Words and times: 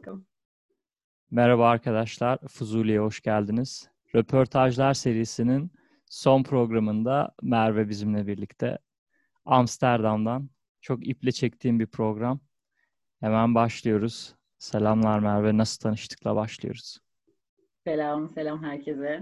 bakalım. 0.00 0.26
Merhaba 1.30 1.68
arkadaşlar, 1.68 2.38
Fuzuli'ye 2.48 2.98
hoş 2.98 3.20
geldiniz. 3.20 3.90
Röportajlar 4.14 4.94
serisinin 4.94 5.70
son 6.06 6.42
programında 6.42 7.34
Merve 7.42 7.88
bizimle 7.88 8.26
birlikte. 8.26 8.78
Amsterdam'dan 9.44 10.50
çok 10.80 11.06
iple 11.06 11.32
çektiğim 11.32 11.80
bir 11.80 11.86
program. 11.86 12.40
Hemen 13.20 13.54
başlıyoruz. 13.54 14.34
Selamlar 14.58 15.18
Merve, 15.18 15.56
nasıl 15.56 15.80
tanıştıkla 15.80 16.36
başlıyoruz. 16.36 16.98
Selam, 17.84 18.30
selam 18.30 18.62
herkese. 18.62 19.20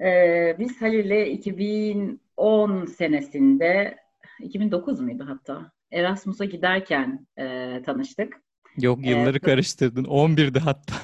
Ee, 0.00 0.56
biz 0.58 0.82
Halil'le 0.82 1.26
2010 1.26 2.84
senesinde, 2.84 3.96
2009 4.40 5.00
muydu 5.00 5.24
hatta? 5.28 5.72
Erasmus'a 5.92 6.44
giderken 6.44 7.26
e, 7.38 7.82
tanıştık. 7.82 8.42
Yok 8.78 9.06
yılları 9.06 9.30
evet. 9.30 9.42
karıştırdın. 9.42 10.04
11'di 10.04 10.58
hatta. 10.58 10.94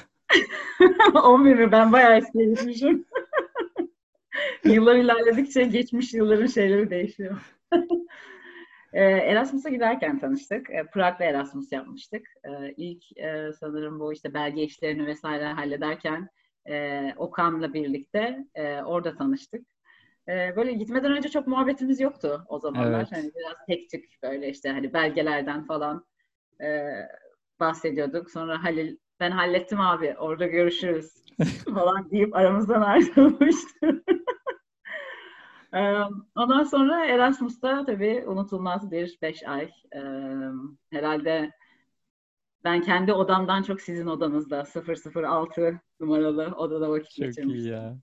11 1.23 1.55
mi? 1.55 1.71
Ben 1.71 1.91
bayağı 1.91 2.19
gitmişim. 2.19 3.05
Yıllar 4.63 4.95
ilerledikçe 4.95 5.63
geçmiş 5.63 6.13
yılların 6.13 6.47
şeyleri 6.47 6.89
değişiyor. 6.89 7.37
Erasmus'a 8.93 9.69
giderken 9.69 10.19
tanıştık. 10.19 10.67
Prag'da 10.93 11.23
Erasmus 11.23 11.71
yapmıştık. 11.71 12.27
İlk 12.77 13.03
sanırım 13.59 13.99
bu 13.99 14.13
işte 14.13 14.33
belge 14.33 14.63
işlerini 14.63 15.05
vesaire 15.05 15.45
hallederken 15.45 16.29
Okan'la 17.17 17.73
birlikte 17.73 18.45
orada 18.85 19.15
tanıştık. 19.15 19.67
Böyle 20.27 20.73
gitmeden 20.73 21.11
önce 21.11 21.29
çok 21.29 21.47
muhabbetimiz 21.47 21.99
yoktu 21.99 22.45
o 22.47 22.59
zamanlar. 22.59 22.99
Evet. 22.99 23.11
Hani 23.11 23.31
biraz 23.35 23.65
tek 23.67 23.89
tük 23.89 24.05
böyle 24.23 24.49
işte 24.49 24.69
hani 24.69 24.93
belgelerden 24.93 25.65
falan 25.65 26.05
bahsediyorduk. 27.59 28.31
Sonra 28.31 28.63
Halil 28.63 28.97
ben 29.19 29.31
hallettim 29.31 29.79
abi 29.81 30.15
orada 30.19 30.47
görüşürüz 30.47 31.13
falan 31.73 32.11
deyip 32.11 32.35
aramızdan 32.35 32.81
ayrılmıştı. 32.81 34.03
Ondan 36.35 36.63
sonra 36.63 37.05
Erasmus'ta 37.05 37.85
tabii 37.85 38.23
unutulmaz 38.27 38.91
bir 38.91 39.17
beş 39.21 39.43
ay. 39.47 39.71
Herhalde 40.91 41.51
ben 42.63 42.81
kendi 42.81 43.13
odamdan 43.13 43.63
çok 43.63 43.81
sizin 43.81 44.07
odanızda 44.07 44.63
006 44.63 45.81
numaralı 45.99 46.45
odada 46.57 46.89
vakit 46.89 47.11
çok 47.11 47.25
geçirmiştim. 47.25 47.49
Çok 47.49 47.55
iyi 47.55 47.67
ya. 47.67 47.97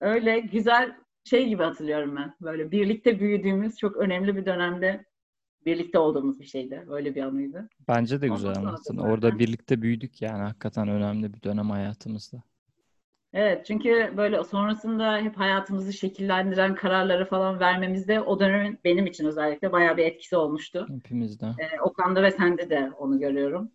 Öyle 0.00 0.40
güzel 0.40 0.96
şey 1.24 1.48
gibi 1.48 1.62
hatırlıyorum 1.62 2.16
ben. 2.16 2.34
Böyle 2.40 2.70
birlikte 2.70 3.20
büyüdüğümüz 3.20 3.76
çok 3.76 3.96
önemli 3.96 4.36
bir 4.36 4.46
dönemde 4.46 5.04
birlikte 5.66 5.98
olduğumuz 5.98 6.40
bir 6.40 6.44
şeydi. 6.44 6.84
Öyle 6.88 7.14
bir 7.14 7.22
anıydı. 7.22 7.68
Bence 7.88 8.20
de 8.20 8.28
güzel 8.28 8.56
anlattın. 8.56 8.96
Orada 8.96 9.38
birlikte 9.38 9.82
büyüdük 9.82 10.22
yani 10.22 10.42
hakikaten 10.42 10.88
önemli 10.88 11.34
bir 11.34 11.42
dönem 11.42 11.70
hayatımızda. 11.70 12.42
Evet 13.32 13.66
çünkü 13.66 14.12
böyle 14.16 14.44
sonrasında 14.44 15.18
hep 15.18 15.36
hayatımızı 15.36 15.92
şekillendiren 15.92 16.74
kararları 16.74 17.24
falan 17.24 17.60
vermemizde 17.60 18.20
o 18.20 18.40
dönemin 18.40 18.78
benim 18.84 19.06
için 19.06 19.26
özellikle 19.26 19.72
bayağı 19.72 19.96
bir 19.96 20.04
etkisi 20.04 20.36
olmuştu. 20.36 20.86
Hepimizde. 20.90 21.46
Ee, 21.46 21.80
Okan'da 21.80 22.22
ve 22.22 22.30
sende 22.30 22.70
de 22.70 22.90
onu 22.98 23.18
görüyorum. 23.18 23.70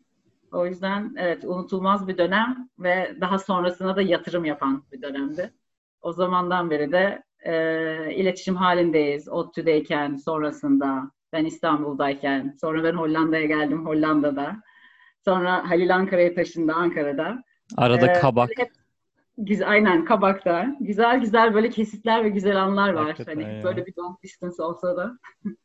O 0.52 0.66
yüzden 0.66 1.16
evet 1.18 1.46
unutulmaz 1.46 2.08
bir 2.08 2.18
dönem 2.18 2.70
ve 2.80 3.18
daha 3.22 3.40
sonrasında 3.40 3.96
da 3.96 4.02
yatırım 4.02 4.46
yapan 4.46 4.84
bir 4.92 5.02
dönemdi. 5.02 5.54
O 6.02 6.14
zamandan 6.14 6.70
beri 6.70 6.92
de 6.92 7.24
e, 7.40 8.14
iletişim 8.16 8.56
halindeyiz. 8.56 9.30
ODTÜ'deyken, 9.30 10.16
sonrasında 10.16 11.12
ben 11.34 11.46
İstanbul'dayken, 11.46 12.56
sonra 12.62 12.84
ben 12.84 12.94
Hollanda'ya 12.94 13.46
geldim 13.46 13.86
Hollanda'da. 13.86 14.64
Sonra 15.26 15.70
Halil 15.70 15.96
Ankara'ya 15.96 16.34
taşındı 16.34 16.74
Ankara'da. 16.74 17.44
Arada 17.78 18.08
ee, 18.08 18.14
kabak. 18.14 18.50
Hep, 18.58 18.72
güzel, 19.38 19.70
aynen 19.70 20.06
kabakta. 20.06 20.76
Güzel 20.80 21.20
güzel 21.20 21.54
böyle 21.54 21.70
kesitler 21.70 22.24
ve 22.24 22.30
güzel 22.30 22.64
anlar 22.64 22.94
var. 22.94 23.06
Hakikaten 23.06 23.42
hani 23.42 23.58
ya. 23.58 23.64
böyle 23.64 23.86
bir 23.86 23.94
long 23.98 24.24
distance 24.24 24.64
olsa 24.64 24.98
da. 24.98 25.20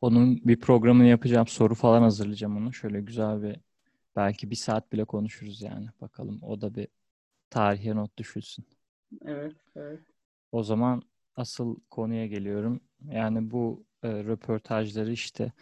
Onun 0.00 0.36
bir 0.44 0.60
programını 0.60 1.06
yapacağım. 1.06 1.46
Soru 1.46 1.74
falan 1.74 2.02
hazırlayacağım 2.02 2.56
onu. 2.56 2.72
Şöyle 2.72 3.00
güzel 3.00 3.42
bir 3.42 3.56
belki 4.16 4.50
bir 4.50 4.56
saat 4.56 4.92
bile 4.92 5.04
konuşuruz 5.04 5.62
yani. 5.62 5.86
Bakalım 6.00 6.38
o 6.42 6.60
da 6.60 6.74
bir 6.74 6.88
tarihe 7.50 7.96
not 7.96 8.16
düşülsün. 8.16 8.64
Evet, 9.24 9.56
evet. 9.76 10.00
O 10.52 10.62
zaman 10.62 11.02
asıl 11.36 11.76
konuya 11.90 12.26
geliyorum. 12.26 12.80
Yani 13.08 13.50
bu 13.50 13.84
e, 14.02 14.08
röportajları 14.08 15.12
işte 15.12 15.52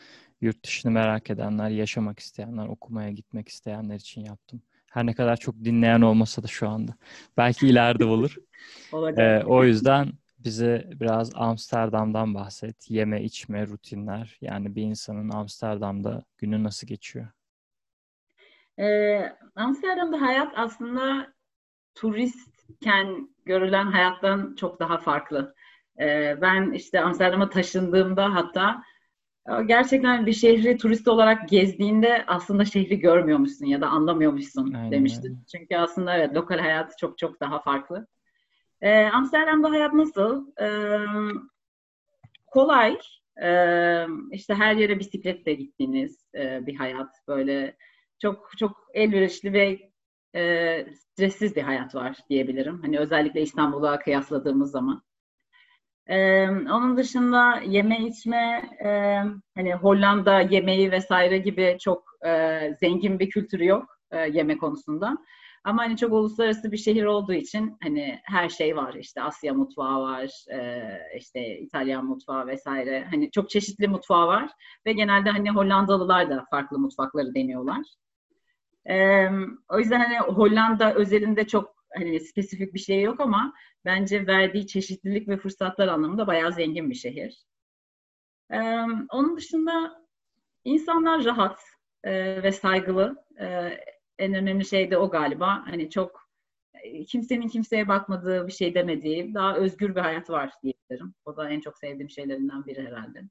yurt 0.41 0.65
dışını 0.65 0.93
merak 0.93 1.31
edenler, 1.31 1.69
yaşamak 1.69 2.19
isteyenler, 2.19 2.67
okumaya 2.67 3.11
gitmek 3.11 3.49
isteyenler 3.49 3.95
için 3.95 4.21
yaptım. 4.25 4.63
Her 4.91 5.07
ne 5.07 5.15
kadar 5.15 5.37
çok 5.37 5.55
dinleyen 5.65 6.01
olmasa 6.01 6.43
da 6.43 6.47
şu 6.47 6.69
anda. 6.69 6.93
Belki 7.37 7.69
ileride 7.69 8.05
olur. 8.05 8.37
ee, 9.17 9.43
o 9.47 9.65
yüzden 9.65 10.13
bize 10.39 10.91
biraz 10.95 11.31
Amsterdam'dan 11.35 12.35
bahset. 12.35 12.91
Yeme, 12.91 13.23
içme, 13.23 13.67
rutinler. 13.67 14.39
Yani 14.41 14.75
bir 14.77 14.83
insanın 14.83 15.31
Amsterdam'da 15.31 16.25
günü 16.39 16.65
nasıl 16.65 16.87
geçiyor? 16.87 17.29
Ee, 18.79 19.33
Amsterdam'da 19.55 20.21
hayat 20.21 20.53
aslında 20.57 21.33
turistken 21.95 23.29
görülen 23.45 23.87
hayattan 23.87 24.55
çok 24.59 24.81
daha 24.81 24.99
farklı. 24.99 25.55
Ee, 26.01 26.37
ben 26.41 26.73
işte 26.73 27.01
Amsterdam'a 27.01 27.51
taşındığımda 27.51 28.35
hatta 28.35 28.83
gerçekten 29.67 30.27
bir 30.27 30.33
şehri 30.33 30.77
turist 30.77 31.09
olarak 31.09 31.49
gezdiğinde 31.49 32.25
aslında 32.27 32.65
şehri 32.65 32.99
görmüyormuşsun 32.99 33.67
ya 33.67 33.81
da 33.81 33.89
anlamıyormuşsun 33.89 34.73
Aynen. 34.73 34.93
demiştim. 34.93 35.41
Çünkü 35.53 35.77
aslında 35.77 36.17
evet 36.17 36.35
lokal 36.35 36.59
hayatı 36.59 36.97
çok 37.01 37.19
çok 37.19 37.41
daha 37.41 37.63
farklı. 37.63 38.07
Ee, 38.81 39.05
Amsterdam'da 39.05 39.71
hayat 39.71 39.95
nasıl? 39.95 40.47
Ee, 40.61 40.99
kolay. 42.47 42.99
Ee, 43.43 44.07
işte 44.33 44.55
her 44.55 44.77
yere 44.77 44.99
bisikletle 44.99 45.55
gittiğiniz 45.55 46.27
e, 46.35 46.67
bir 46.67 46.77
hayat. 46.77 47.15
Böyle 47.29 47.77
çok 48.19 48.51
çok 48.59 48.87
elverişli 48.95 49.53
ve 49.53 49.91
e, 50.35 50.87
stressiz 50.95 51.57
bir 51.57 51.63
hayat 51.63 51.95
var 51.95 52.17
diyebilirim. 52.31 52.83
Hani 52.83 52.99
özellikle 52.99 53.43
İstanbul'a 53.43 53.99
kıyasladığımız 53.99 54.71
zaman. 54.71 55.03
Ee, 56.09 56.49
onun 56.51 56.97
dışında 56.97 57.61
yeme 57.67 58.01
içme, 58.01 58.63
e, 58.85 58.89
hani 59.55 59.75
Hollanda 59.75 60.41
yemeği 60.41 60.91
vesaire 60.91 61.39
gibi 61.39 61.77
çok 61.81 62.05
e, 62.27 62.61
zengin 62.81 63.19
bir 63.19 63.31
kültürü 63.31 63.67
yok 63.67 63.99
e, 64.11 64.19
yeme 64.19 64.59
konusunda. 64.59 65.19
Ama 65.65 65.83
hani 65.83 65.97
çok 65.97 66.13
uluslararası 66.13 66.73
bir 66.73 66.77
şehir 66.77 67.05
olduğu 67.05 67.33
için 67.33 67.77
hani 67.83 68.21
her 68.25 68.49
şey 68.49 68.77
var. 68.77 68.95
İşte 68.95 69.23
Asya 69.23 69.55
mutfağı 69.55 70.01
var, 70.01 70.45
e, 70.53 70.83
işte 71.19 71.59
İtalyan 71.59 72.05
mutfağı 72.05 72.47
vesaire. 72.47 73.07
Hani 73.11 73.31
çok 73.31 73.51
çeşitli 73.51 73.89
mutfağı 73.89 74.27
var 74.27 74.51
ve 74.87 74.93
genelde 74.93 75.31
hani 75.31 75.51
Hollandalılar 75.51 76.31
da 76.31 76.45
farklı 76.51 76.79
mutfakları 76.79 77.35
deniyorlar. 77.35 77.83
E, 78.91 79.29
o 79.69 79.79
yüzden 79.79 80.01
hani 80.01 80.19
Hollanda 80.19 80.95
özelinde 80.95 81.47
çok 81.47 81.78
hani 81.95 82.21
spesifik 82.21 82.75
bir 82.75 82.79
şey 82.79 83.03
yok 83.03 83.21
ama 83.21 83.55
bence 83.85 84.27
verdiği 84.27 84.67
çeşitlilik 84.67 85.29
ve 85.29 85.37
fırsatlar 85.37 85.89
anlamında 85.89 86.27
bayağı 86.27 86.53
zengin 86.53 86.91
bir 86.91 86.95
şehir. 86.95 87.45
Ee, 88.53 88.61
onun 89.11 89.37
dışında 89.37 90.05
insanlar 90.65 91.25
rahat 91.25 91.61
e, 92.05 92.43
ve 92.43 92.53
saygılı. 92.53 93.25
E, 93.41 93.71
en 94.19 94.35
önemli 94.35 94.65
şey 94.65 94.91
de 94.91 94.99
o 94.99 95.11
galiba. 95.11 95.67
Hani 95.67 95.91
çok 95.91 96.29
kimsenin 97.07 97.49
kimseye 97.49 97.89
bakmadığı, 97.89 98.47
bir 98.47 98.53
şey 98.53 98.75
demediği, 98.75 99.35
daha 99.35 99.57
özgür 99.57 99.95
bir 99.95 100.01
hayat 100.01 100.31
var 100.31 100.53
diyebilirim. 100.63 101.15
O 101.25 101.37
da 101.37 101.51
en 101.51 101.61
çok 101.61 101.79
sevdiğim 101.79 102.11
şeylerinden 102.11 102.67
biri 102.67 102.87
herhalde. 102.87 103.23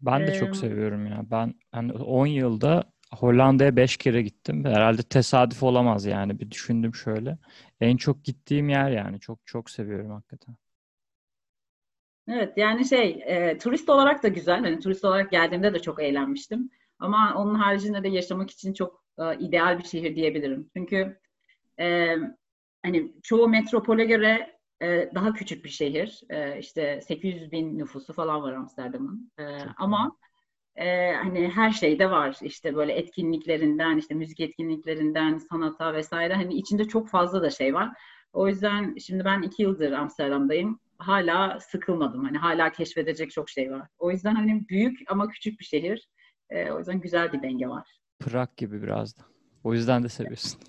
Ben 0.00 0.26
de 0.26 0.30
ee, 0.30 0.34
çok 0.34 0.56
seviyorum 0.56 1.06
ya. 1.06 1.22
Ben 1.30 1.54
hani 1.72 1.92
10 1.92 2.26
yılda 2.26 2.92
Hollanda'ya 3.14 3.76
5 3.76 3.96
kere 3.96 4.22
gittim. 4.22 4.64
Herhalde 4.64 5.02
tesadüf 5.02 5.62
olamaz 5.62 6.06
yani. 6.06 6.40
Bir 6.40 6.50
düşündüm 6.50 6.94
şöyle. 6.94 7.38
En 7.80 7.96
çok 7.96 8.24
gittiğim 8.24 8.68
yer 8.68 8.90
yani. 8.90 9.20
Çok 9.20 9.46
çok 9.46 9.70
seviyorum 9.70 10.10
hakikaten. 10.10 10.56
Evet 12.28 12.52
yani 12.56 12.84
şey 12.88 13.22
e, 13.26 13.58
turist 13.58 13.90
olarak 13.90 14.22
da 14.22 14.28
güzel. 14.28 14.60
Hani 14.60 14.80
turist 14.80 15.04
olarak 15.04 15.30
geldiğimde 15.30 15.74
de 15.74 15.78
çok 15.78 16.02
eğlenmiştim. 16.02 16.70
Ama 16.98 17.34
onun 17.36 17.54
haricinde 17.54 18.02
de 18.02 18.08
yaşamak 18.08 18.50
için 18.50 18.72
çok 18.72 19.04
e, 19.18 19.38
ideal 19.38 19.78
bir 19.78 19.84
şehir 19.84 20.16
diyebilirim. 20.16 20.70
Çünkü 20.76 21.20
e, 21.80 22.16
hani 22.82 23.12
çoğu 23.22 23.48
metropole 23.48 24.04
göre 24.04 24.58
e, 24.82 25.10
daha 25.14 25.32
küçük 25.32 25.64
bir 25.64 25.70
şehir. 25.70 26.20
E, 26.30 26.58
işte 26.58 27.00
800 27.00 27.52
bin 27.52 27.78
nüfusu 27.78 28.12
falan 28.12 28.42
var 28.42 28.52
Amsterdam'ın. 28.52 29.32
E, 29.38 29.44
ama 29.76 30.16
e, 30.78 31.12
hani 31.12 31.48
her 31.48 31.70
şeyde 31.70 32.10
var 32.10 32.36
işte 32.42 32.76
böyle 32.76 32.92
etkinliklerinden 32.92 33.96
işte 33.96 34.14
müzik 34.14 34.40
etkinliklerinden 34.40 35.38
sanata 35.38 35.94
vesaire 35.94 36.34
hani 36.34 36.54
içinde 36.54 36.84
çok 36.84 37.08
fazla 37.08 37.42
da 37.42 37.50
şey 37.50 37.74
var. 37.74 37.90
O 38.32 38.48
yüzden 38.48 38.96
şimdi 38.96 39.24
ben 39.24 39.42
iki 39.42 39.62
yıldır 39.62 39.92
Amsterdam'dayım. 39.92 40.80
Hala 40.98 41.60
sıkılmadım. 41.60 42.24
Hani 42.24 42.38
hala 42.38 42.72
keşfedecek 42.72 43.30
çok 43.30 43.50
şey 43.50 43.72
var. 43.72 43.88
O 43.98 44.10
yüzden 44.10 44.34
hani 44.34 44.68
büyük 44.68 44.98
ama 45.08 45.28
küçük 45.28 45.60
bir 45.60 45.64
şehir. 45.64 46.08
E, 46.50 46.70
o 46.70 46.78
yüzden 46.78 47.00
güzel 47.00 47.32
bir 47.32 47.42
denge 47.42 47.68
var. 47.68 47.88
Prag 48.20 48.48
gibi 48.56 48.82
biraz 48.82 49.18
da. 49.18 49.22
O 49.64 49.74
yüzden 49.74 50.02
de 50.02 50.08
seviyorsun. 50.08 50.60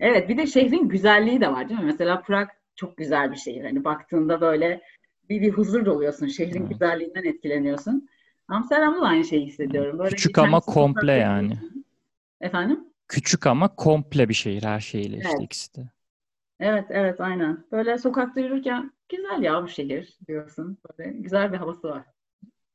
Evet 0.00 0.28
bir 0.28 0.38
de 0.38 0.46
şehrin 0.46 0.88
güzelliği 0.88 1.40
de 1.40 1.52
var 1.52 1.68
değil 1.68 1.80
mi? 1.80 1.86
Mesela 1.86 2.22
Prag 2.22 2.48
çok 2.76 2.96
güzel 2.96 3.30
bir 3.30 3.36
şehir. 3.36 3.64
Hani 3.64 3.84
baktığında 3.84 4.40
böyle 4.40 4.82
bir, 5.28 5.40
bir 5.40 5.50
huzur 5.50 5.86
doluyorsun. 5.86 6.26
Şehrin 6.26 6.60
evet. 6.60 6.70
güzelliğinden 6.70 7.24
etkileniyorsun. 7.24 8.08
Amsterdam'da 8.48 9.00
da 9.00 9.06
aynı 9.06 9.24
şeyi 9.24 9.46
hissediyorum. 9.46 9.98
Böyle 9.98 10.10
Küçük 10.10 10.38
ama 10.38 10.60
komple 10.60 11.12
yani. 11.12 11.58
Efendim? 12.40 12.84
Küçük 13.08 13.46
ama 13.46 13.76
komple 13.76 14.28
bir 14.28 14.34
şehir 14.34 14.62
her 14.62 14.80
şeyiyle 14.80 15.16
işte 15.16 15.30
evet. 15.30 15.42
ikisi 15.42 15.74
de. 15.74 15.90
Evet 16.60 16.84
evet 16.90 17.20
aynen. 17.20 17.64
Böyle 17.72 17.98
sokakta 17.98 18.40
yürürken 18.40 18.92
güzel 19.08 19.42
ya 19.42 19.62
bu 19.62 19.68
şehir 19.68 20.18
diyorsun. 20.28 20.78
Böyle 20.88 21.10
güzel 21.10 21.52
bir 21.52 21.56
havası 21.56 21.88
var. 21.88 22.04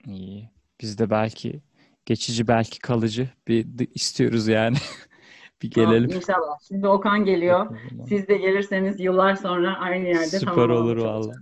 İyi. 0.06 0.50
Biz 0.82 1.00
de 1.00 1.10
belki 1.10 1.62
geçici 2.06 2.48
belki 2.48 2.80
kalıcı 2.80 3.30
bir 3.48 3.68
istiyoruz 3.96 4.48
yani. 4.48 4.78
bir 5.62 5.72
gelelim. 5.72 6.10
Tamam, 6.10 6.22
inşallah. 6.22 6.60
Şimdi 6.68 6.88
Okan 6.88 7.26
geliyor. 7.26 7.78
Siz 8.10 8.28
de 8.28 8.38
gelirseniz 8.38 9.00
yıllar 9.00 9.36
sonra 9.36 9.76
aynı 9.76 10.08
yerde 10.08 10.40
Süper 10.40 10.70
olur 10.70 10.98
valla. 10.98 11.34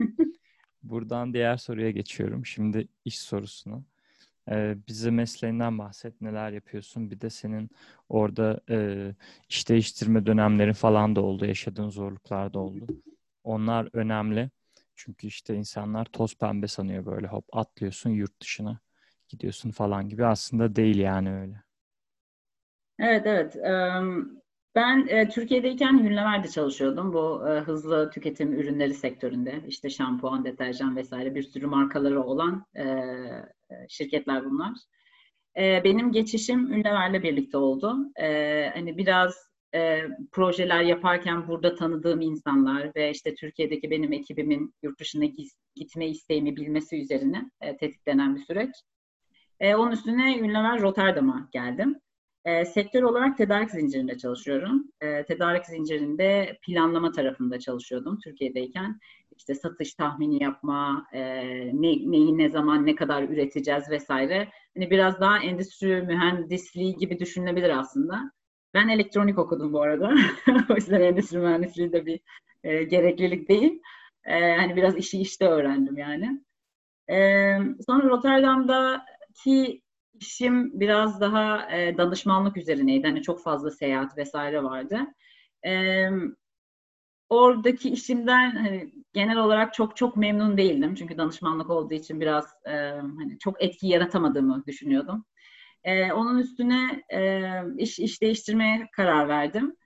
Buradan 0.82 1.34
diğer 1.34 1.56
soruya 1.56 1.90
geçiyorum. 1.90 2.46
Şimdi 2.46 2.88
iş 3.04 3.18
sorusuna. 3.18 3.82
Ee, 4.50 4.76
bize 4.88 5.10
mesleğinden 5.10 5.78
bahset. 5.78 6.20
Neler 6.20 6.52
yapıyorsun? 6.52 7.10
Bir 7.10 7.20
de 7.20 7.30
senin 7.30 7.70
orada 8.08 8.60
e, 8.70 9.10
iş 9.48 9.68
değiştirme 9.68 10.26
dönemlerin 10.26 10.72
falan 10.72 11.16
da 11.16 11.20
oldu. 11.20 11.46
Yaşadığın 11.46 11.90
zorluklar 11.90 12.54
da 12.54 12.58
oldu. 12.58 12.86
Onlar 13.44 13.88
önemli. 13.92 14.50
Çünkü 14.96 15.26
işte 15.26 15.54
insanlar 15.54 16.04
toz 16.04 16.38
pembe 16.38 16.68
sanıyor 16.68 17.06
böyle 17.06 17.26
hop 17.26 17.44
atlıyorsun 17.52 18.10
yurt 18.10 18.40
dışına 18.40 18.80
gidiyorsun 19.28 19.70
falan 19.70 20.08
gibi. 20.08 20.26
Aslında 20.26 20.76
değil 20.76 20.98
yani 20.98 21.32
öyle. 21.34 21.62
Evet 22.98 23.26
evet. 23.26 23.56
Ben 24.74 25.06
e, 25.08 25.28
Türkiye'deyken 25.28 25.94
Unilever'de 25.94 26.48
çalışıyordum. 26.48 27.12
Bu 27.12 27.48
e, 27.48 27.60
hızlı 27.60 28.10
tüketim 28.10 28.52
ürünleri 28.52 28.94
sektöründe. 28.94 29.62
İşte 29.68 29.90
şampuan, 29.90 30.44
deterjan 30.44 30.96
vesaire 30.96 31.34
bir 31.34 31.42
sürü 31.42 31.66
markaları 31.66 32.22
olan 32.22 32.66
e, 32.76 32.84
şirketler 33.88 34.44
bunlar. 34.44 34.72
benim 35.56 36.12
geçişim 36.12 36.66
Unilever'le 36.66 37.22
birlikte 37.22 37.56
oldu. 37.56 37.96
hani 38.74 38.98
biraz 38.98 39.50
projeler 40.32 40.82
yaparken 40.82 41.48
burada 41.48 41.74
tanıdığım 41.74 42.20
insanlar 42.20 42.94
ve 42.96 43.10
işte 43.10 43.34
Türkiye'deki 43.34 43.90
benim 43.90 44.12
ekibimin 44.12 44.74
yurt 44.82 45.00
dışına 45.00 45.24
gitme 45.74 46.08
isteğimi 46.08 46.56
bilmesi 46.56 47.00
üzerine 47.00 47.50
tetiklenen 47.60 48.36
bir 48.36 48.40
süreç. 48.40 48.74
onun 49.62 49.90
üstüne 49.90 50.36
Unilever 50.42 50.80
Rotterdam'a 50.80 51.48
geldim. 51.52 52.00
E, 52.44 52.64
sektör 52.64 53.02
olarak 53.02 53.36
tedarik 53.36 53.70
zincirinde 53.70 54.18
çalışıyorum. 54.18 54.84
E, 55.00 55.24
tedarik 55.24 55.66
zincirinde 55.66 56.58
planlama 56.62 57.12
tarafında 57.12 57.58
çalışıyordum 57.58 58.18
Türkiye'deyken. 58.24 59.00
İşte 59.36 59.54
satış 59.54 59.94
tahmini 59.94 60.42
yapma, 60.42 61.06
e, 61.12 61.20
ne, 61.82 62.10
neyi 62.10 62.38
ne 62.38 62.48
zaman 62.48 62.86
ne 62.86 62.94
kadar 62.94 63.22
üreteceğiz 63.22 63.90
vesaire. 63.90 64.48
Hani 64.76 64.90
biraz 64.90 65.20
daha 65.20 65.38
endüstri 65.38 66.02
mühendisliği 66.02 66.96
gibi 66.96 67.18
düşünülebilir 67.18 67.78
aslında. 67.78 68.32
Ben 68.74 68.88
elektronik 68.88 69.38
okudum 69.38 69.72
bu 69.72 69.82
arada. 69.82 70.14
o 70.70 70.74
yüzden 70.74 71.00
endüstri 71.00 71.38
mühendisliği 71.38 71.92
de 71.92 72.06
bir 72.06 72.20
e, 72.64 72.82
gereklilik 72.84 73.48
değil. 73.48 73.82
E, 74.24 74.56
hani 74.56 74.76
biraz 74.76 74.96
işi 74.96 75.20
işte 75.20 75.48
öğrendim 75.48 75.98
yani. 75.98 76.40
E, 77.10 77.16
sonra 77.86 78.08
Rotterdam'daki 78.08 79.82
işim 80.20 80.80
biraz 80.80 81.20
daha 81.20 81.72
e, 81.76 81.98
danışmanlık 81.98 82.56
üzerineydi. 82.56 83.06
Hani 83.06 83.22
çok 83.22 83.42
fazla 83.42 83.70
seyahat 83.70 84.16
vesaire 84.18 84.62
vardı. 84.62 84.98
E, 85.66 86.04
oradaki 87.28 87.90
işimden 87.90 88.50
hani 88.50 88.92
genel 89.12 89.38
olarak 89.38 89.74
çok 89.74 89.96
çok 89.96 90.16
memnun 90.16 90.56
değildim. 90.56 90.94
Çünkü 90.94 91.18
danışmanlık 91.18 91.70
olduğu 91.70 91.94
için 91.94 92.20
biraz 92.20 92.46
e, 92.66 92.70
hani 93.18 93.38
çok 93.38 93.62
etki 93.62 93.86
yaratamadığımı 93.88 94.64
düşünüyordum. 94.66 95.24
E, 95.84 96.12
onun 96.12 96.38
üstüne 96.38 97.02
e, 97.14 97.42
iş, 97.78 97.98
iş 97.98 98.22
değiştirmeye 98.22 98.88
karar 98.96 99.28
verdim. 99.28 99.76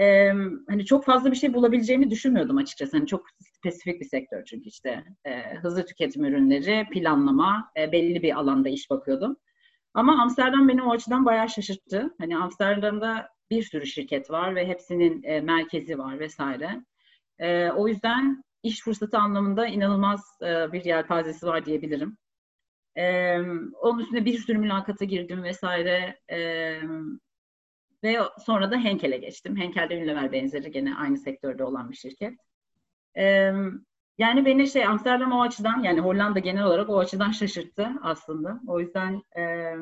E, 0.00 0.28
hani 0.68 0.86
çok 0.86 1.04
fazla 1.04 1.30
bir 1.30 1.36
şey 1.36 1.54
bulabileceğimi 1.54 2.10
düşünmüyordum 2.10 2.56
açıkçası. 2.56 2.96
Hani 2.96 3.06
çok 3.06 3.26
spesifik 3.40 4.00
bir 4.00 4.06
sektör 4.06 4.44
çünkü 4.44 4.68
işte 4.68 5.04
e, 5.24 5.54
hızlı 5.54 5.86
tüketim 5.86 6.24
ürünleri, 6.24 6.86
planlama, 6.92 7.70
e, 7.76 7.92
belli 7.92 8.22
bir 8.22 8.38
alanda 8.38 8.68
iş 8.68 8.90
bakıyordum. 8.90 9.36
Ama 9.94 10.22
Amsterdam 10.22 10.68
beni 10.68 10.82
o 10.82 10.90
açıdan 10.90 11.24
bayağı 11.24 11.48
şaşırttı. 11.48 12.14
Hani 12.18 12.36
Amsterdam'da 12.36 13.28
bir 13.50 13.62
sürü 13.62 13.86
şirket 13.86 14.30
var 14.30 14.54
ve 14.54 14.66
hepsinin 14.66 15.22
e, 15.22 15.40
merkezi 15.40 15.98
var 15.98 16.20
vesaire. 16.20 16.84
E, 17.38 17.70
o 17.70 17.88
yüzden 17.88 18.44
iş 18.62 18.82
fırsatı 18.82 19.18
anlamında 19.18 19.66
inanılmaz 19.66 20.38
e, 20.42 20.72
bir 20.72 20.84
yelpazesi 20.84 21.46
var 21.46 21.64
diyebilirim. 21.64 22.16
E, 22.96 23.38
onun 23.82 23.98
üstüne 23.98 24.24
bir 24.24 24.38
sürü 24.38 24.58
mülakata 24.58 25.04
girdim 25.04 25.42
vesaire. 25.42 26.20
E, 26.30 26.38
ve 28.04 28.18
sonra 28.46 28.70
da 28.70 28.76
Henkel'e 28.76 29.16
geçtim. 29.16 29.56
Henkel 29.56 29.90
de 29.90 29.96
Unilever 29.96 30.32
benzeri 30.32 30.70
gene 30.70 30.94
aynı 30.94 31.18
sektörde 31.18 31.64
olan 31.64 31.90
bir 31.90 31.96
şirket. 31.96 32.34
E, 33.16 33.52
yani 34.18 34.44
beni 34.44 34.68
şey 34.68 34.84
Amsterdam 34.86 35.32
o 35.32 35.42
açıdan 35.42 35.82
yani 35.82 36.00
Hollanda 36.00 36.38
genel 36.38 36.64
olarak 36.64 36.88
o 36.90 36.98
açıdan 36.98 37.30
şaşırttı 37.30 37.88
aslında. 38.02 38.60
O 38.66 38.80
yüzden 38.80 39.22
e, 39.38 39.74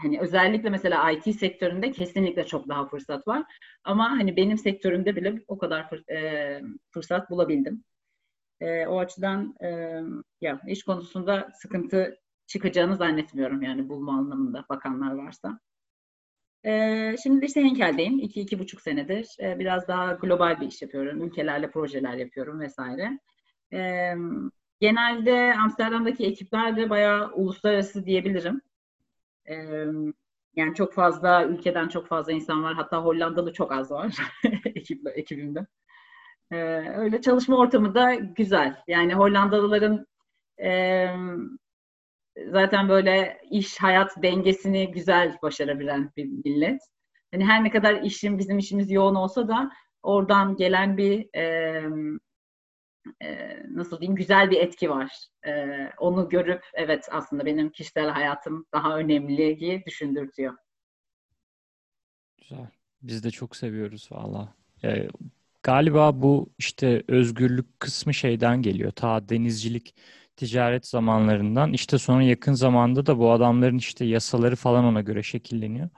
hani 0.00 0.20
özellikle 0.20 0.70
mesela 0.70 1.10
IT 1.10 1.32
sektöründe 1.32 1.92
kesinlikle 1.92 2.46
çok 2.46 2.68
daha 2.68 2.88
fırsat 2.88 3.28
var. 3.28 3.44
Ama 3.84 4.10
hani 4.10 4.36
benim 4.36 4.58
sektörümde 4.58 5.16
bile 5.16 5.42
o 5.48 5.58
kadar 5.58 5.88
fır, 5.90 6.08
e, 6.08 6.62
fırsat 6.90 7.30
bulabildim. 7.30 7.84
E, 8.60 8.86
o 8.86 8.98
açıdan 8.98 9.54
e, 9.62 9.68
ya 10.40 10.60
iş 10.68 10.84
konusunda 10.84 11.50
sıkıntı 11.54 12.18
çıkacağını 12.46 12.96
zannetmiyorum 12.96 13.62
yani 13.62 13.88
bulma 13.88 14.18
anlamında 14.18 14.64
bakanlar 14.68 15.14
varsa. 15.14 15.60
Şimdi 17.22 17.46
işte 17.46 17.62
Henkel'deyim. 17.62 18.18
İki, 18.18 18.40
iki 18.40 18.58
buçuk 18.58 18.80
senedir. 18.80 19.36
Ee, 19.40 19.58
biraz 19.58 19.88
daha 19.88 20.12
global 20.12 20.60
bir 20.60 20.66
iş 20.66 20.82
yapıyorum. 20.82 21.22
Ülkelerle 21.22 21.70
projeler 21.70 22.14
yapıyorum 22.14 22.60
vesaire. 22.60 23.18
Ee, 23.72 24.14
genelde 24.80 25.54
Amsterdam'daki 25.54 26.26
ekipler 26.26 26.76
de 26.76 26.90
bayağı 26.90 27.32
uluslararası 27.32 28.06
diyebilirim. 28.06 28.60
yani 30.56 30.74
çok 30.74 30.94
fazla, 30.94 31.44
ülkeden 31.44 31.88
çok 31.88 32.06
fazla 32.06 32.32
insan 32.32 32.62
var. 32.62 32.74
Hatta 32.74 33.04
Hollandalı 33.04 33.52
çok 33.52 33.72
az 33.72 33.90
var 33.90 34.16
ekip, 34.64 35.06
ekibimde. 35.14 35.66
öyle 36.96 37.20
çalışma 37.20 37.56
ortamı 37.56 37.94
da 37.94 38.14
güzel. 38.14 38.82
Yani 38.88 39.14
Hollandalıların 39.14 40.06
zaten 42.50 42.88
böyle 42.88 43.40
iş 43.50 43.78
hayat 43.78 44.22
dengesini 44.22 44.90
güzel 44.90 45.38
başarabilen 45.42 46.12
bir 46.16 46.24
millet. 46.24 46.80
Hani 47.32 47.44
her 47.44 47.64
ne 47.64 47.70
kadar 47.70 48.02
işim 48.02 48.38
bizim 48.38 48.58
işimiz 48.58 48.90
yoğun 48.90 49.14
olsa 49.14 49.48
da 49.48 49.70
oradan 50.02 50.56
gelen 50.56 50.96
bir 50.96 51.36
e, 51.36 51.82
e, 53.22 53.58
nasıl 53.70 54.00
diyeyim 54.00 54.16
güzel 54.16 54.50
bir 54.50 54.60
etki 54.60 54.90
var. 54.90 55.28
E, 55.46 55.66
onu 55.98 56.28
görüp 56.28 56.64
evet 56.74 57.08
aslında 57.10 57.46
benim 57.46 57.70
kişisel 57.70 58.08
hayatım 58.08 58.66
daha 58.74 58.98
önemli 58.98 59.60
diye 59.60 59.84
düşündürtüyor. 59.84 60.54
Güzel. 62.38 62.68
Biz 63.02 63.24
de 63.24 63.30
çok 63.30 63.56
seviyoruz 63.56 64.08
valla. 64.12 64.54
E, 64.84 65.08
galiba 65.62 66.22
bu 66.22 66.50
işte 66.58 67.02
özgürlük 67.08 67.80
kısmı 67.80 68.14
şeyden 68.14 68.62
geliyor. 68.62 68.90
Ta 68.90 69.28
denizcilik 69.28 69.94
ticaret 70.38 70.86
zamanlarından 70.86 71.72
işte 71.72 71.98
sonra 71.98 72.22
yakın 72.22 72.52
zamanda 72.52 73.06
da 73.06 73.18
bu 73.18 73.32
adamların 73.32 73.78
işte 73.78 74.04
yasaları 74.04 74.56
falan 74.56 74.84
ona 74.84 75.00
göre 75.00 75.22
şekilleniyor. 75.22 75.88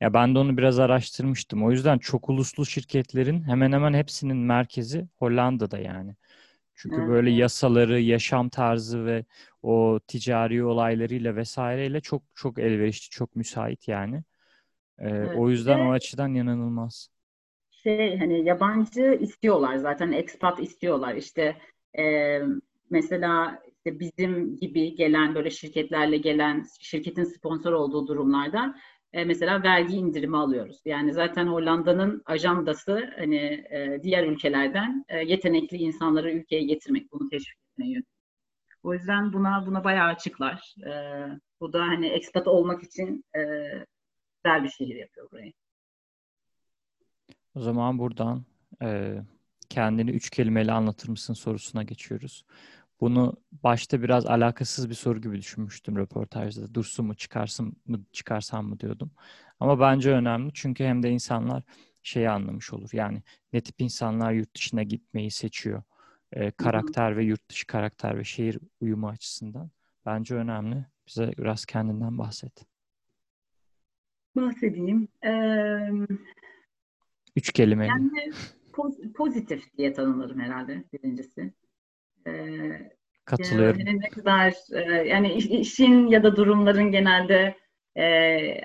Ya 0.00 0.14
ben 0.14 0.34
de 0.34 0.38
onu 0.38 0.56
biraz 0.56 0.78
araştırmıştım. 0.78 1.64
O 1.64 1.70
yüzden 1.70 1.98
çok 1.98 2.28
uluslu 2.28 2.66
şirketlerin 2.66 3.42
hemen 3.42 3.72
hemen 3.72 3.94
hepsinin 3.94 4.36
merkezi 4.36 5.08
Hollanda'da 5.16 5.78
yani. 5.78 6.16
Çünkü 6.74 6.96
evet. 6.96 7.08
böyle 7.08 7.30
yasaları, 7.30 8.00
yaşam 8.00 8.48
tarzı 8.48 9.06
ve 9.06 9.24
o 9.62 10.00
ticari 10.06 10.64
olaylarıyla 10.64 11.36
vesaireyle 11.36 12.00
çok 12.00 12.22
çok 12.34 12.58
elverişli, 12.58 13.10
çok 13.10 13.36
müsait 13.36 13.88
yani. 13.88 14.16
Ee, 14.98 15.08
evet. 15.08 15.36
O 15.36 15.50
yüzden 15.50 15.80
o 15.80 15.92
açıdan 15.92 16.28
yanılmaz. 16.28 17.08
Şey 17.70 18.18
hani 18.18 18.44
yabancı 18.44 19.18
istiyorlar 19.20 19.76
zaten 19.76 20.12
expat 20.12 20.60
istiyorlar. 20.60 21.14
İşte 21.14 21.56
e, 21.98 22.38
mesela 22.90 23.62
işte 23.84 24.00
bizim 24.00 24.56
gibi 24.56 24.94
gelen 24.94 25.34
böyle 25.34 25.50
şirketlerle 25.50 26.16
gelen 26.16 26.66
şirketin 26.80 27.24
sponsor 27.24 27.72
olduğu 27.72 28.06
durumlarda 28.06 28.74
e, 29.12 29.24
mesela 29.24 29.62
vergi 29.62 29.96
indirimi 29.96 30.36
alıyoruz. 30.36 30.80
Yani 30.84 31.12
zaten 31.12 31.46
Hollanda'nın 31.46 32.22
ajandası 32.26 33.10
hani 33.18 33.36
e, 33.70 34.00
diğer 34.02 34.26
ülkelerden 34.26 35.04
e, 35.08 35.18
yetenekli 35.18 35.76
insanları 35.76 36.32
ülkeye 36.32 36.62
getirmek, 36.62 37.12
bunu 37.12 37.28
teşvik 37.28 37.58
etmeye 37.72 38.02
O 38.82 38.94
yüzden 38.94 39.32
buna 39.32 39.66
buna 39.66 39.84
bayağı 39.84 40.06
açıklar. 40.06 40.74
E, 40.86 40.92
bu 41.60 41.72
da 41.72 41.80
hani 41.80 42.06
expat 42.06 42.48
olmak 42.48 42.82
için 42.82 43.24
e, 43.36 43.40
güzel 44.44 44.64
bir 44.64 44.68
şehir 44.68 44.96
yapıyor 44.96 45.30
burayı. 45.30 45.52
O 47.54 47.60
zaman 47.60 47.98
buradan 47.98 48.44
e, 48.82 49.18
kendini 49.68 50.10
üç 50.10 50.30
kelimeyle 50.30 50.72
anlatır 50.72 51.08
mısın 51.08 51.34
sorusuna 51.34 51.82
geçiyoruz. 51.82 52.44
Bunu 53.04 53.36
başta 53.52 54.02
biraz 54.02 54.26
alakasız 54.26 54.90
bir 54.90 54.94
soru 54.94 55.20
gibi 55.20 55.38
düşünmüştüm 55.38 55.96
röportajda. 55.96 56.74
Dursun 56.74 57.06
mu 57.06 57.14
çıkarsın 57.14 57.76
mı 57.86 58.04
çıkarsam 58.12 58.66
mı 58.66 58.80
diyordum. 58.80 59.10
Ama 59.60 59.80
bence 59.80 60.10
önemli 60.10 60.52
çünkü 60.54 60.84
hem 60.84 61.02
de 61.02 61.10
insanlar 61.10 61.62
şeyi 62.02 62.30
anlamış 62.30 62.72
olur. 62.72 62.90
Yani 62.92 63.22
ne 63.52 63.60
tip 63.60 63.80
insanlar 63.80 64.32
yurt 64.32 64.56
dışına 64.56 64.82
gitmeyi 64.82 65.30
seçiyor. 65.30 65.82
Ee, 66.32 66.50
karakter 66.50 67.16
ve 67.16 67.24
yurt 67.24 67.48
dışı 67.48 67.66
karakter 67.66 68.18
ve 68.18 68.24
şehir 68.24 68.58
uyumu 68.80 69.08
açısından. 69.08 69.70
Bence 70.06 70.34
önemli. 70.34 70.86
Bize 71.06 71.32
biraz 71.38 71.64
kendinden 71.64 72.18
bahset. 72.18 72.66
Bahsedeyim. 74.36 75.08
Ee, 75.24 76.06
Üç 77.36 77.52
kelime. 77.52 77.86
Yani 77.86 78.32
pozitif 79.14 79.78
diye 79.78 79.92
tanımlarım 79.92 80.40
herhalde 80.40 80.84
birincisi. 80.92 81.52
Ee, 82.26 82.93
Katılıyorum. 83.24 83.80
Yani 83.80 84.00
ne 84.00 84.08
kadar 84.08 84.54
e, 84.72 85.08
yani 85.08 85.34
işin 85.34 86.06
ya 86.06 86.22
da 86.22 86.36
durumların 86.36 86.90
genelde 86.90 87.56
e, 87.96 88.04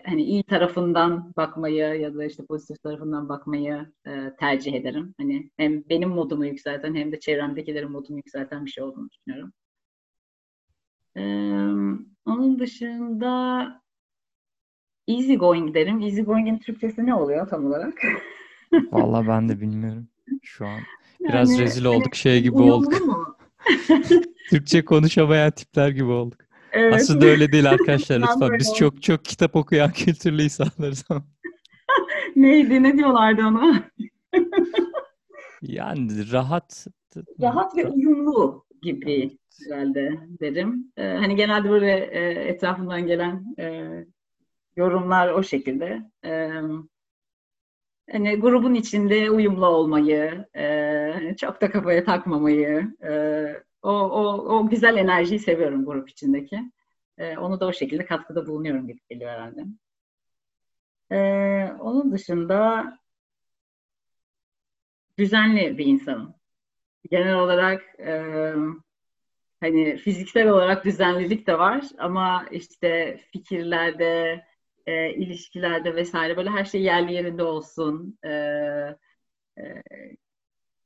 hani 0.05 0.23
iyi 0.23 0.43
tarafından 0.43 1.33
bakmayı 1.37 2.01
ya 2.01 2.15
da 2.15 2.25
işte 2.25 2.45
pozitif 2.45 2.83
tarafından 2.83 3.29
bakmayı 3.29 3.91
e, 4.07 4.35
tercih 4.39 4.73
ederim. 4.73 5.13
Hani 5.17 5.49
hem 5.57 5.89
benim 5.89 6.09
modumu 6.09 6.45
yükselten 6.45 6.95
hem 6.95 7.11
de 7.11 7.19
çevremdekilerin 7.19 7.91
modunu 7.91 8.17
yükselten 8.17 8.65
bir 8.65 8.71
şey 8.71 8.83
olduğunu 8.83 9.09
düşünüyorum. 9.09 9.53
E, 11.17 11.23
onun 12.25 12.59
dışında 12.59 13.65
easy 15.07 15.33
going 15.33 15.75
derim. 15.75 16.01
Easy 16.01 16.21
going'in 16.21 16.57
Türkçesi 16.57 17.05
ne 17.05 17.15
oluyor 17.15 17.49
tam 17.49 17.65
olarak? 17.65 17.93
Vallahi 18.91 19.27
ben 19.27 19.49
de 19.49 19.61
bilmiyorum 19.61 20.07
şu 20.41 20.67
an. 20.67 20.79
Biraz 21.19 21.51
yani, 21.51 21.61
rezil 21.61 21.85
olduk 21.85 22.05
hani, 22.05 22.15
şey 22.15 22.41
gibi 22.41 22.61
olduk. 22.61 22.93
Türkçe 24.49 24.85
konuşamayan 24.85 25.51
tipler 25.51 25.89
gibi 25.89 26.11
olduk. 26.11 26.39
Evet. 26.71 26.93
Aslında 26.93 27.25
öyle 27.25 27.51
değil 27.51 27.69
arkadaşlar 27.69 28.19
lütfen. 28.19 28.59
Biz 28.59 28.73
çok 28.75 29.03
çok 29.03 29.25
kitap 29.25 29.55
okuyan 29.55 29.91
kültürlü 29.91 30.43
insanlarız 30.43 31.05
ama. 31.09 31.23
Neydi? 32.35 32.83
Ne 32.83 32.97
diyorlardı 32.97 33.45
ona? 33.45 33.83
yani 35.61 36.31
rahat 36.31 36.87
rahat 37.41 37.77
ve 37.77 37.87
uyumlu 37.87 38.65
gibi 38.81 39.37
herhalde 39.67 40.19
derim. 40.41 40.91
Ee, 40.97 41.03
hani 41.03 41.35
genelde 41.35 41.69
böyle 41.69 41.91
e, 41.91 42.49
etrafından 42.49 43.07
gelen 43.07 43.55
e, 43.59 43.89
yorumlar 44.75 45.29
o 45.29 45.43
şekilde. 45.43 46.01
Ee, 46.25 46.49
hani 48.11 48.35
grubun 48.35 48.73
içinde 48.73 49.31
uyumlu 49.31 49.65
olmayı, 49.65 50.45
e, 50.55 51.35
çok 51.37 51.61
da 51.61 51.71
kafaya 51.71 52.03
takmamayı, 52.03 52.91
e, 53.03 53.11
o, 53.81 53.91
o, 53.91 54.57
o 54.57 54.69
güzel 54.69 54.97
enerjiyi 54.97 55.39
seviyorum 55.39 55.85
grup 55.85 56.09
içindeki. 56.09 56.71
E, 57.17 57.37
onu 57.37 57.59
da 57.59 57.67
o 57.67 57.73
şekilde 57.73 58.05
katkıda 58.05 58.47
bulunuyorum 58.47 58.87
gibi 58.87 58.99
geliyor 59.09 59.31
herhalde. 59.31 59.65
E, 61.11 61.17
onun 61.79 62.11
dışında 62.11 62.85
düzenli 65.17 65.77
bir 65.77 65.85
insanım. 65.85 66.35
Genel 67.11 67.35
olarak 67.35 67.99
e, 67.99 68.23
hani 69.59 69.97
fiziksel 69.97 70.49
olarak 70.49 70.85
düzenlilik 70.85 71.47
de 71.47 71.59
var 71.59 71.85
ama 71.97 72.45
işte 72.51 73.19
fikirlerde, 73.31 74.43
e, 74.85 75.13
ilişkilerde 75.13 75.95
vesaire 75.95 76.37
böyle 76.37 76.49
her 76.49 76.65
şey 76.65 76.81
yerli 76.81 77.13
yerinde 77.13 77.43
olsun. 77.43 78.19
E, 78.25 78.29
e, 79.57 79.83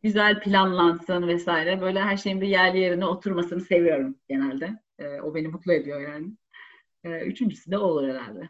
güzel 0.04 0.40
planlansın 0.40 1.28
vesaire. 1.28 1.82
Böyle 1.82 2.02
her 2.02 2.18
şeyin 2.18 2.42
bir 2.42 2.48
yerli 2.48 2.80
yerine 2.80 3.06
oturmasını 3.06 3.62
seviyorum 3.62 4.16
genelde. 4.30 4.80
E, 5.00 5.22
o 5.22 5.36
beni 5.36 5.48
mutlu 5.48 5.74
ediyor 5.74 6.02
yani. 6.02 6.28
E, 7.04 7.20
üçüncüsü 7.20 7.72
de 7.72 7.78
o 7.78 7.82
olur 7.82 8.10
herhalde. 8.10 8.50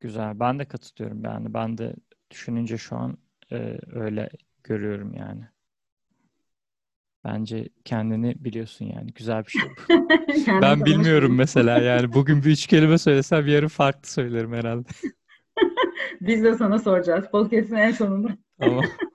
Güzel. 0.00 0.40
Ben 0.40 0.58
de 0.58 0.64
katılıyorum 0.64 1.24
yani. 1.24 1.54
Ben 1.54 1.78
de 1.78 1.94
düşününce 2.30 2.78
şu 2.78 2.96
an 2.96 3.18
e, 3.52 3.78
öyle 3.92 4.30
görüyorum 4.64 5.14
yani. 5.14 5.44
Bence 7.24 7.68
kendini 7.84 8.44
biliyorsun 8.44 8.84
yani. 8.84 9.12
Güzel 9.12 9.44
bir 9.44 9.50
şey 9.50 9.62
bu. 9.62 10.06
ben 10.62 10.84
bilmiyorum 10.84 11.36
mesela 11.36 11.78
yani. 11.78 12.12
Bugün 12.12 12.42
bir 12.42 12.50
üç 12.50 12.66
kelime 12.66 12.98
söylesem 12.98 13.46
yarın 13.46 13.68
farklı 13.68 14.10
söylerim 14.10 14.52
herhalde. 14.52 14.88
Biz 16.20 16.44
de 16.44 16.54
sana 16.54 16.78
soracağız. 16.78 17.24
Podcast'ın 17.32 17.76
en 17.76 17.92
sonunda. 17.92 18.28
Tamam. 18.60 18.84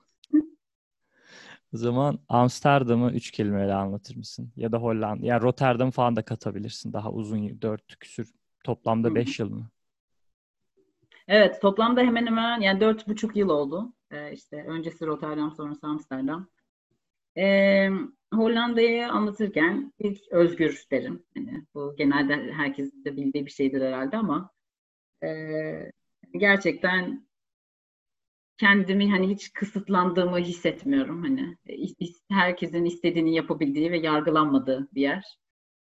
O 1.76 1.78
zaman 1.78 2.20
Amsterdam'ı 2.30 3.12
üç 3.12 3.32
kelimeyle 3.32 3.74
anlatır 3.74 4.16
mısın? 4.16 4.52
Ya 4.56 4.72
da 4.72 4.78
Hollanda. 4.78 5.26
Yani 5.26 5.42
Rotterdam 5.42 5.92
falan 5.92 6.16
da 6.16 6.22
katabilirsin. 6.22 6.94
Daha 6.94 7.12
uzun 7.12 7.62
dört 7.62 8.00
küsür. 8.00 8.34
Toplamda 8.64 9.16
beş 9.16 9.40
yıl 9.40 9.50
mı? 9.50 9.70
Evet 11.28 11.62
toplamda 11.62 12.02
hemen 12.02 12.26
hemen 12.26 12.62
yani 12.62 12.82
dört 12.82 13.08
buçuk 13.08 13.36
yıl 13.36 13.50
oldu. 13.50 13.94
Ee, 14.12 14.32
işte 14.34 14.64
öncesi 14.68 15.06
Rotterdam 15.06 15.52
sonrası 15.52 15.88
Amsterdam. 15.88 16.48
Ee, 17.38 17.90
Hollanda'yı 18.34 19.08
anlatırken 19.08 19.94
ilk 20.00 20.32
özgür 20.32 20.86
derim. 20.92 21.24
Yani 21.36 21.66
bu 21.74 21.96
genelde 21.98 22.52
herkesin 22.52 23.06
de 23.06 23.18
bildiği 23.18 23.46
bir 23.46 23.52
şeydir 23.52 23.82
herhalde 23.82 24.18
ama 24.18 24.50
e, 25.24 25.30
gerçekten 26.38 27.28
kendimi 28.58 29.12
hani 29.12 29.30
hiç 29.30 29.54
kısıtlandığımı 29.54 30.38
hissetmiyorum. 30.38 31.22
Hani 31.24 31.58
herkesin 32.30 32.86
istediğini 32.86 33.36
yapabildiği 33.36 33.92
ve 33.92 33.98
yargılanmadığı 33.98 34.88
bir 34.94 35.02
yer. 35.02 35.24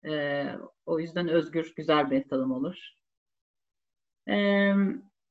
E, 0.05 0.45
o 0.87 1.01
yüzden 1.01 1.29
özgür, 1.29 1.73
güzel 1.77 2.11
bir 2.11 2.29
tanım 2.29 2.53
olur. 2.53 2.77
E, 4.29 4.73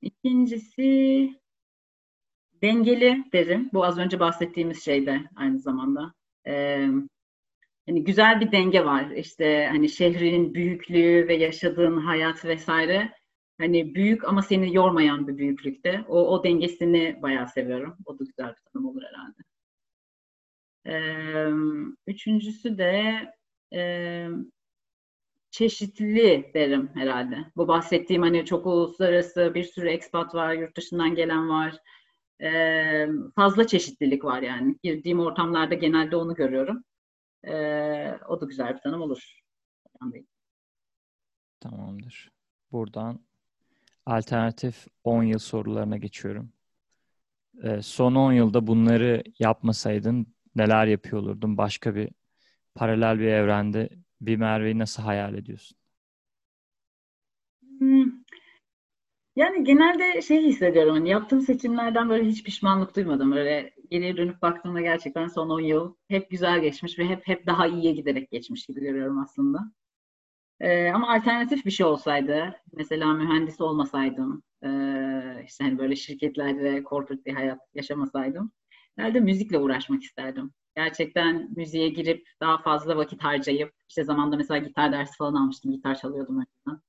ikincisi 0.01 1.29
dengeli 2.62 3.24
derim. 3.33 3.69
Bu 3.74 3.86
az 3.86 3.98
önce 3.98 4.19
bahsettiğimiz 4.19 4.86
şeyde 4.86 5.21
aynı 5.36 5.59
zamanda. 5.59 6.13
E, 6.48 6.86
hani 7.88 8.03
güzel 8.03 8.41
bir 8.41 8.51
denge 8.51 8.86
var. 8.86 9.12
İşte 9.12 9.67
hani 9.71 9.89
şehrin 9.89 10.53
büyüklüğü 10.53 11.27
ve 11.27 11.36
yaşadığın 11.36 11.98
hayat 11.98 12.45
vesaire 12.45 13.19
hani 13.60 13.96
büyük 13.96 14.24
ama 14.24 14.42
seni 14.42 14.75
yormayan 14.75 15.28
bir 15.28 15.38
büyüklükte. 15.38 16.06
O, 16.08 16.30
o 16.30 16.44
dengesini 16.44 17.20
bayağı 17.22 17.48
seviyorum. 17.48 17.98
O 18.06 18.20
da 18.20 18.24
güzel 18.24 18.50
bir 18.50 18.62
tanım 18.74 18.86
olur 18.86 19.01
herhalde. 19.04 19.44
Üçüncüsü 22.08 22.78
de 22.78 23.16
e, 23.74 24.28
çeşitli 25.51 26.51
derim 26.54 26.89
herhalde. 26.94 27.38
Bu 27.56 27.68
bahsettiğim 27.68 28.22
hani 28.22 28.46
çok 28.46 28.66
uluslararası 28.66 29.51
bir 29.56 29.63
sürü 29.63 29.89
expat 29.89 30.36
var, 30.36 30.54
yurt 30.54 30.78
dışından 30.78 31.16
gelen 31.16 31.50
var. 31.50 31.78
Fazla 33.36 33.68
çeşitlilik 33.68 34.24
var 34.24 34.42
yani. 34.42 34.75
Girdiğim 34.84 35.20
ortamlarda 35.20 35.75
genelde 35.75 36.16
onu 36.16 36.36
görüyorum. 36.36 36.84
O 38.30 38.42
da 38.42 38.46
güzel 38.46 38.75
bir 38.75 38.80
tanım 38.80 39.01
olur. 39.01 39.39
Tamamdır. 41.60 42.32
Buradan 42.72 43.20
alternatif 44.10 44.88
10 45.04 45.24
yıl 45.24 45.39
sorularına 45.39 45.98
geçiyorum. 45.98 46.51
Ee, 47.63 47.82
son 47.82 48.16
10 48.16 48.34
yılda 48.34 48.68
bunları 48.68 49.24
yapmasaydın 49.39 50.36
neler 50.56 50.88
yapıyor 50.88 51.22
olurdun? 51.22 51.58
Başka 51.58 51.96
bir 51.96 52.10
paralel 52.75 53.20
bir 53.20 53.28
evrende 53.28 53.89
bir 54.22 54.38
Merve'yi 54.38 54.80
nasıl 54.80 55.04
hayal 55.04 55.36
ediyorsun? 55.36 55.78
Hmm. 57.80 58.12
Yani 59.36 59.63
genelde 59.63 60.22
şey 60.22 60.44
hissediyorum 60.44 60.94
hani 60.94 61.10
yaptığım 61.10 61.42
seçimlerden 61.42 62.10
böyle 62.10 62.25
hiç 62.30 62.44
pişmanlık 62.44 62.96
duymadım. 62.96 63.32
Böyle 63.32 63.74
geriye 63.89 64.18
dönüp 64.18 64.42
baktığımda 64.42 64.82
gerçekten 64.82 65.28
son 65.28 65.50
10 65.50 65.60
yıl 65.62 65.96
hep 66.08 66.30
güzel 66.30 66.62
geçmiş 66.62 67.00
ve 67.00 67.06
hep 67.06 67.28
hep 67.28 67.48
daha 67.48 67.68
iyiye 67.68 67.94
giderek 67.94 68.32
geçmiş 68.32 68.66
gibi 68.66 68.82
görüyorum 68.82 69.20
aslında. 69.20 69.72
Ee, 70.60 70.92
ama 70.92 71.13
alternatif 71.13 71.66
bir 71.66 71.72
şey 71.72 71.86
olsaydı, 71.86 72.56
mesela 72.74 73.13
mühendis 73.13 73.62
olmasaydım, 73.62 74.44
e, 74.63 74.70
işte 75.46 75.63
hani 75.63 75.78
böyle 75.78 75.96
şirketlerde 75.96 76.84
corporate 76.89 77.25
bir 77.25 77.34
hayat 77.34 77.60
yaşamasaydım, 77.74 78.51
herhalde 78.96 79.20
müzikle 79.20 79.58
uğraşmak 79.58 80.04
isterdim. 80.04 80.51
Gerçekten 80.75 81.50
müziğe 81.56 81.89
girip 81.89 82.28
daha 82.42 82.58
fazla 82.58 82.98
vakit 82.98 83.24
harcayıp, 83.24 83.74
işte 83.89 84.04
zamanda 84.04 84.38
mesela 84.38 84.58
gitar 84.58 84.92
dersi 84.92 85.18
falan 85.18 85.34
almıştım, 85.34 85.72
gitar 85.72 85.96
çalıyordum 85.96 86.39
önceden. 86.39 86.82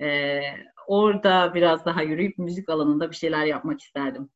Ee, 0.00 0.40
orada 0.86 1.54
biraz 1.54 1.84
daha 1.84 2.02
yürüyüp 2.02 2.38
müzik 2.38 2.68
alanında 2.68 3.10
bir 3.10 3.16
şeyler 3.16 3.44
yapmak 3.44 3.80
isterdim. 3.80 4.30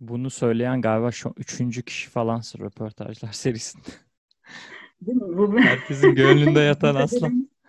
Bunu 0.00 0.30
söyleyen 0.30 0.80
galiba 0.82 1.10
şu 1.10 1.34
üçüncü 1.36 1.82
kişi 1.82 2.10
falansın 2.10 2.58
röportajlar 2.58 3.32
serisinde. 3.32 4.09
Bu, 5.00 5.58
Herkesin 5.58 6.14
gönlünde 6.14 6.60
yatan 6.70 6.94
aslan. 6.94 7.50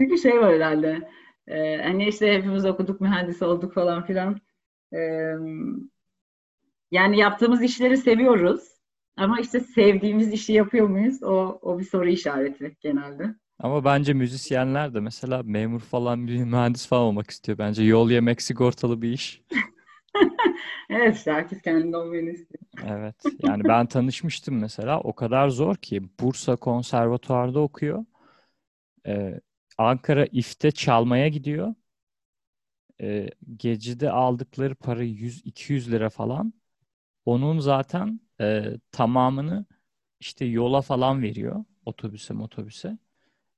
Çünkü 0.00 0.18
şey 0.18 0.40
var 0.40 0.54
herhalde. 0.54 1.10
E, 1.46 1.76
hani 1.82 2.08
işte 2.08 2.34
hepimiz 2.34 2.64
okuduk, 2.64 3.00
mühendis 3.00 3.42
olduk 3.42 3.74
falan 3.74 4.06
filan. 4.06 4.40
E, 4.92 4.98
yani 6.90 7.18
yaptığımız 7.18 7.62
işleri 7.62 7.96
seviyoruz. 7.96 8.60
Ama 9.16 9.40
işte 9.40 9.60
sevdiğimiz 9.60 10.32
işi 10.32 10.52
yapıyor 10.52 10.88
muyuz? 10.88 11.22
O, 11.22 11.58
o 11.62 11.78
bir 11.78 11.84
soru 11.84 12.08
işareti 12.08 12.76
genelde. 12.80 13.34
Ama 13.58 13.84
bence 13.84 14.12
müzisyenler 14.12 14.94
de 14.94 15.00
mesela 15.00 15.42
memur 15.42 15.80
falan 15.80 16.18
mühendis 16.18 16.86
falan 16.86 17.02
olmak 17.02 17.30
istiyor. 17.30 17.58
Bence 17.58 17.82
yol 17.82 18.10
yemek 18.10 18.42
sigortalı 18.42 19.02
bir 19.02 19.12
iş. 19.12 19.42
evet 20.90 21.26
herkes 21.26 21.62
kendinde 21.62 21.96
olmayı 21.96 22.32
istiyor. 22.32 22.62
Evet. 22.86 23.34
Yani 23.38 23.68
ben 23.68 23.86
tanışmıştım 23.86 24.58
mesela. 24.58 25.00
O 25.00 25.14
kadar 25.14 25.48
zor 25.48 25.76
ki 25.76 26.02
Bursa 26.20 26.56
konservatuarda 26.56 27.60
okuyor. 27.60 28.04
Ee, 29.06 29.40
Ankara 29.78 30.26
İF'te 30.26 30.70
çalmaya 30.70 31.28
gidiyor. 31.28 31.74
Ee, 33.00 33.28
gecede 33.56 34.10
aldıkları 34.10 34.74
para 34.74 35.02
100-200 35.02 35.90
lira 35.90 36.10
falan. 36.10 36.52
Onun 37.26 37.58
zaten 37.60 38.20
e, 38.40 38.64
tamamını 38.92 39.66
işte 40.20 40.44
yola 40.44 40.82
falan 40.82 41.22
veriyor. 41.22 41.64
Otobüse 41.86 42.34
motobüse. 42.34 42.98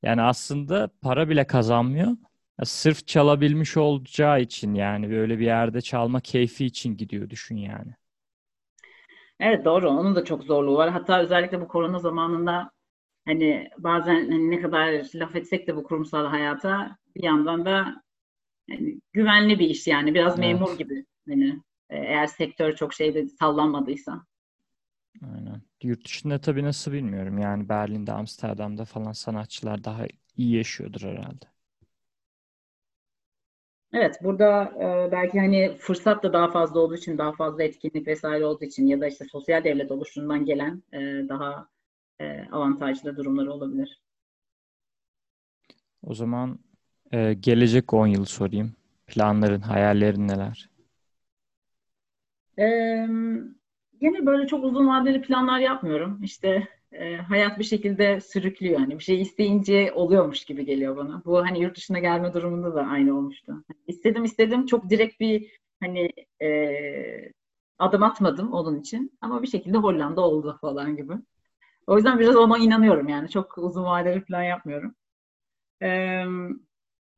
Yani 0.03 0.23
aslında 0.23 0.89
para 1.03 1.29
bile 1.29 1.47
kazanmıyor. 1.47 2.17
Ya 2.62 2.66
sırf 2.66 3.07
çalabilmiş 3.07 3.76
olacağı 3.76 4.40
için 4.40 4.75
yani 4.75 5.11
böyle 5.11 5.38
bir 5.38 5.45
yerde 5.45 5.81
çalma 5.81 6.21
keyfi 6.21 6.66
için 6.66 6.97
gidiyor 6.97 7.31
düşün 7.31 7.57
yani. 7.57 7.95
Evet 9.40 9.64
doğru. 9.64 9.90
Onun 9.90 10.14
da 10.14 10.25
çok 10.25 10.45
zorluğu 10.45 10.76
var. 10.76 10.90
Hatta 10.90 11.21
özellikle 11.21 11.61
bu 11.61 11.69
korona 11.69 11.99
zamanında 11.99 12.71
hani 13.25 13.69
bazen 13.78 14.14
hani 14.14 14.50
ne 14.50 14.61
kadar 14.61 15.04
laf 15.14 15.37
etsek 15.37 15.66
de 15.66 15.76
bu 15.76 15.85
kurumsal 15.85 16.26
hayata 16.26 16.97
bir 17.16 17.23
yandan 17.23 17.64
da 17.64 18.02
yani 18.69 19.00
güvenli 19.12 19.59
bir 19.59 19.71
iş 19.71 19.87
yani 19.87 20.14
biraz 20.14 20.38
evet. 20.38 20.49
memur 20.49 20.78
gibi 20.78 21.04
hani 21.28 21.49
e, 21.90 21.97
eğer 21.99 22.26
sektör 22.26 22.76
çok 22.76 22.95
şeyde 22.95 23.28
sallanmadıysa. 23.28 24.26
Aynen. 25.23 25.62
Yurt 25.83 26.04
dışında 26.04 26.40
tabii 26.40 26.64
nasıl 26.64 26.92
bilmiyorum. 26.92 27.38
Yani 27.38 27.69
Berlin'de, 27.69 28.12
Amsterdam'da 28.12 28.85
falan 28.85 29.12
sanatçılar 29.12 29.85
daha 29.85 30.07
iyi 30.37 30.57
yaşıyordur 30.57 31.00
herhalde. 31.00 31.52
Evet, 33.95 34.19
burada 34.23 34.65
e, 35.09 35.13
belki 35.13 35.41
hani 35.41 35.77
fırsat 35.79 36.23
da 36.23 36.33
daha 36.33 36.51
fazla 36.51 36.81
olduğu 36.81 36.95
için, 36.97 37.19
daha 37.19 37.33
fazla 37.33 37.63
etkinlik 37.63 38.07
vesaire 38.07 38.45
olduğu 38.47 38.65
için 38.65 38.87
ya 38.87 39.01
da 39.01 39.07
işte 39.07 39.25
sosyal 39.25 39.65
devlet 39.65 39.91
oluşumundan 39.91 40.45
gelen 40.45 40.83
e, 40.93 40.99
daha 41.29 41.69
e, 42.21 42.45
avantajlı 42.53 43.17
durumları 43.17 43.53
olabilir. 43.53 44.03
O 46.03 46.15
zaman 46.15 46.59
e, 47.13 47.35
gelecek 47.35 47.93
10 47.95 48.07
yıl 48.07 48.25
sorayım. 48.25 48.73
Planların, 49.07 49.61
hayallerin 49.61 50.29
neler? 50.29 50.69
E, 52.59 52.65
yine 54.01 54.27
böyle 54.27 54.47
çok 54.47 54.65
uzun 54.65 54.89
vadeli 54.89 55.23
planlar 55.23 55.59
yapmıyorum. 55.59 56.21
İşte 56.23 56.69
e, 56.93 57.17
hayat 57.17 57.59
bir 57.59 57.65
şekilde 57.65 58.21
sürüklüyor. 58.21 58.81
Hani 58.81 58.99
bir 58.99 59.05
şey 59.05 59.21
isteyince 59.23 59.93
oluyormuş 59.93 60.45
gibi 60.45 60.65
geliyor 60.65 60.97
bana. 60.97 61.23
Bu 61.25 61.39
hani 61.47 61.63
yurt 61.63 61.77
dışına 61.77 61.99
gelme 61.99 62.35
durumunda 62.35 62.75
da 62.75 62.83
aynı 62.87 63.17
olmuştu. 63.19 63.65
İstedim 63.87 64.25
istedim 64.25 64.67
çok 64.67 64.91
direkt 64.91 65.21
bir 65.21 65.51
hani 65.81 66.11
e, 66.43 67.33
adım 67.79 68.03
atmadım 68.03 68.53
onun 68.53 68.81
için. 68.81 69.19
Ama 69.21 69.43
bir 69.43 69.47
şekilde 69.49 69.79
Hollanda 69.79 70.21
oldu 70.21 70.59
falan 70.61 70.97
gibi. 70.97 71.13
O 71.87 71.97
yüzden 71.97 72.19
biraz 72.19 72.37
ona 72.37 72.59
inanıyorum 72.59 73.09
yani. 73.09 73.29
Çok 73.31 73.59
uzun 73.59 73.85
vadeli 73.85 74.25
plan 74.25 74.43
yapmıyorum. 74.43 74.95
Ee, 75.83 76.25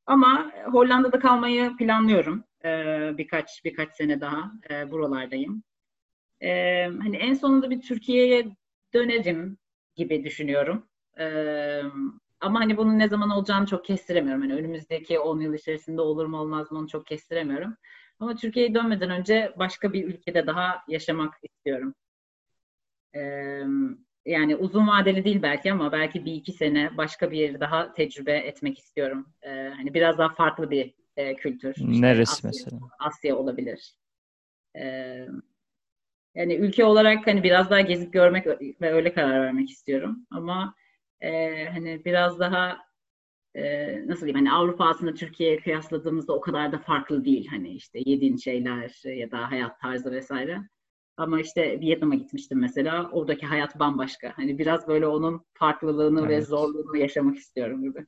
ama 0.07 0.53
Hollanda'da 0.73 1.19
kalmayı 1.19 1.77
planlıyorum. 1.77 2.45
Ee, 2.65 3.13
birkaç 3.19 3.65
birkaç 3.65 3.97
sene 3.97 4.21
daha 4.21 4.53
e, 4.71 4.91
buralardayım. 4.91 5.63
Ee, 6.43 6.85
hani 7.03 7.17
en 7.17 7.35
sonunda 7.35 7.71
bir 7.71 7.81
Türkiye'ye 7.81 8.57
dönerim 8.95 9.59
gibi 9.95 10.25
düşünüyorum. 10.25 10.87
Ee, 11.19 11.83
ama 12.41 12.61
hani 12.61 12.77
bunun 12.77 12.99
ne 12.99 13.09
zaman 13.09 13.31
olacağını 13.31 13.67
çok 13.67 13.85
kestiremiyorum. 13.85 14.43
Hani 14.43 14.55
önümüzdeki 14.55 15.19
10 15.19 15.41
yıl 15.41 15.55
içerisinde 15.55 16.01
olur 16.01 16.27
mu 16.27 16.39
olmaz 16.39 16.73
mı 16.73 16.79
onu 16.79 16.89
çok 16.89 17.07
kestiremiyorum. 17.07 17.77
Ama 18.21 18.37
Türkiye'ye 18.37 18.75
dönmeden 18.75 19.11
önce 19.11 19.53
başka 19.59 19.93
bir 19.93 20.05
ülkede 20.05 20.47
daha 20.47 20.85
yaşamak 20.89 21.35
istiyorum. 21.43 21.95
Ee, 23.15 23.63
yani 24.27 24.57
uzun 24.57 24.89
vadeli 24.89 25.25
değil 25.25 25.43
belki 25.43 25.73
ama 25.73 25.93
belki 25.93 26.25
bir 26.25 26.33
iki 26.33 26.53
sene 26.53 26.97
başka 26.97 27.31
bir 27.31 27.39
yeri 27.39 27.61
daha 27.61 27.93
tecrübe 27.93 28.33
etmek 28.33 28.79
istiyorum. 28.79 29.27
Ee, 29.43 29.73
hani 29.77 29.95
biraz 29.95 30.19
daha 30.19 30.29
farklı 30.29 30.71
bir 30.71 30.95
e, 31.17 31.37
kültür. 31.37 31.75
İşte 31.77 32.01
Neresi 32.07 32.33
Asya, 32.33 32.49
mesela? 32.49 32.81
Asya 32.99 33.37
olabilir. 33.37 33.95
Ee, 34.77 35.27
yani 36.35 36.55
ülke 36.55 36.85
olarak 36.85 37.27
hani 37.27 37.43
biraz 37.43 37.71
daha 37.71 37.81
gezip 37.81 38.13
görmek 38.13 38.47
ve 38.81 38.93
öyle 38.93 39.13
karar 39.13 39.41
vermek 39.41 39.71
istiyorum. 39.71 40.27
Ama 40.31 40.75
e, 41.21 41.65
hani 41.65 42.05
biraz 42.05 42.39
daha 42.39 42.79
e, 43.55 43.63
nasıl 44.07 44.27
diyeyim 44.27 44.47
hani 44.47 44.53
Avrupa 44.53 44.85
aslında 44.85 45.15
Türkiye'ye 45.15 45.57
kıyasladığımızda 45.57 46.33
o 46.33 46.41
kadar 46.41 46.73
da 46.73 46.79
farklı 46.79 47.25
değil. 47.25 47.47
Hani 47.51 47.71
işte 47.71 47.99
yediğin 48.07 48.37
şeyler 48.37 49.17
ya 49.17 49.31
da 49.31 49.51
hayat 49.51 49.81
tarzı 49.81 50.11
vesaire. 50.11 50.59
Ama 51.17 51.41
işte 51.41 51.81
Vietnam'a 51.81 52.15
gitmiştim 52.15 52.61
mesela. 52.61 53.11
Oradaki 53.13 53.47
hayat 53.47 53.79
bambaşka. 53.79 54.33
Hani 54.37 54.59
biraz 54.59 54.89
böyle 54.89 55.07
onun 55.07 55.45
farklılığını 55.55 56.21
evet. 56.21 56.31
ve 56.31 56.43
zorluğunu 56.43 56.97
yaşamak 56.97 57.37
istiyorum 57.37 57.83
gibi. 57.83 58.07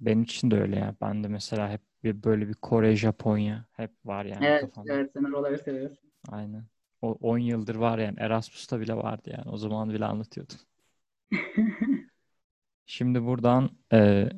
Benim 0.00 0.22
için 0.22 0.50
de 0.50 0.60
öyle 0.60 0.76
ya. 0.76 0.94
Ben 1.00 1.24
de 1.24 1.28
mesela 1.28 1.70
hep 1.70 1.80
bir 2.04 2.22
böyle 2.22 2.48
bir 2.48 2.54
Kore, 2.54 2.96
Japonya 2.96 3.64
hep 3.72 3.90
var 4.04 4.24
yani 4.24 4.44
evet, 4.46 4.60
kafamda. 4.60 4.94
Evet, 4.94 5.10
sen 5.12 5.22
oraları 5.24 5.58
seviyorsun. 5.58 6.10
Aynen. 6.28 6.64
O 7.02 7.12
10 7.12 7.38
yıldır 7.38 7.74
var 7.74 7.98
yani. 7.98 8.16
Erasmus'ta 8.18 8.80
bile 8.80 8.94
vardı 8.94 9.30
yani. 9.38 9.50
O 9.50 9.56
zaman 9.56 9.90
bile 9.90 10.04
anlatıyordum. 10.04 10.56
Şimdi 12.86 13.24
buradan 13.24 13.70
e, 13.92 14.28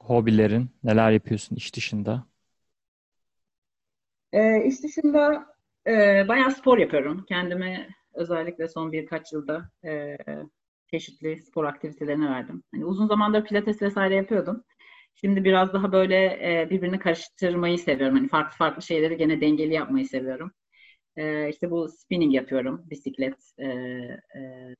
hobilerin 0.00 0.70
neler 0.84 1.10
yapıyorsun 1.10 1.56
iş 1.56 1.76
dışında? 1.76 2.24
E, 4.32 4.64
iş 4.64 4.82
dışında 4.82 5.46
e, 5.86 6.24
bayağı 6.28 6.50
spor 6.50 6.78
yapıyorum. 6.78 7.24
Kendime 7.28 7.88
özellikle 8.14 8.68
son 8.68 8.92
birkaç 8.92 9.32
yılda 9.32 9.70
e, 9.84 10.16
çeşitli 10.90 11.42
spor 11.42 11.64
aktivitelerine 11.64 12.30
verdim. 12.30 12.62
Hani 12.74 12.84
uzun 12.84 13.06
zamandır 13.06 13.44
pilates 13.44 13.82
vesaire 13.82 14.14
yapıyordum. 14.14 14.64
Şimdi 15.20 15.44
biraz 15.44 15.72
daha 15.72 15.92
böyle 15.92 16.16
e, 16.62 16.70
birbirini 16.70 16.98
karıştırmayı 16.98 17.78
seviyorum. 17.78 18.16
Hani 18.16 18.28
farklı 18.28 18.56
farklı 18.56 18.82
şeyleri 18.82 19.16
gene 19.16 19.40
dengeli 19.40 19.74
yapmayı 19.74 20.06
seviyorum. 20.08 20.52
E, 21.16 21.48
işte 21.48 21.70
bu 21.70 21.88
spinning 21.88 22.34
yapıyorum. 22.34 22.82
Bisiklet 22.90 23.36
e, 23.58 23.66
e, 23.66 24.74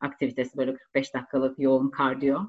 aktivitesi 0.00 0.56
böyle 0.58 0.74
45 0.74 1.14
dakikalık 1.14 1.58
yoğun 1.58 1.90
kardiyo. 1.90 2.40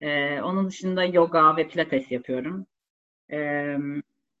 E, 0.00 0.40
onun 0.42 0.68
dışında 0.68 1.04
yoga 1.04 1.56
ve 1.56 1.68
pilates 1.68 2.10
yapıyorum. 2.10 2.66
E, 3.32 3.76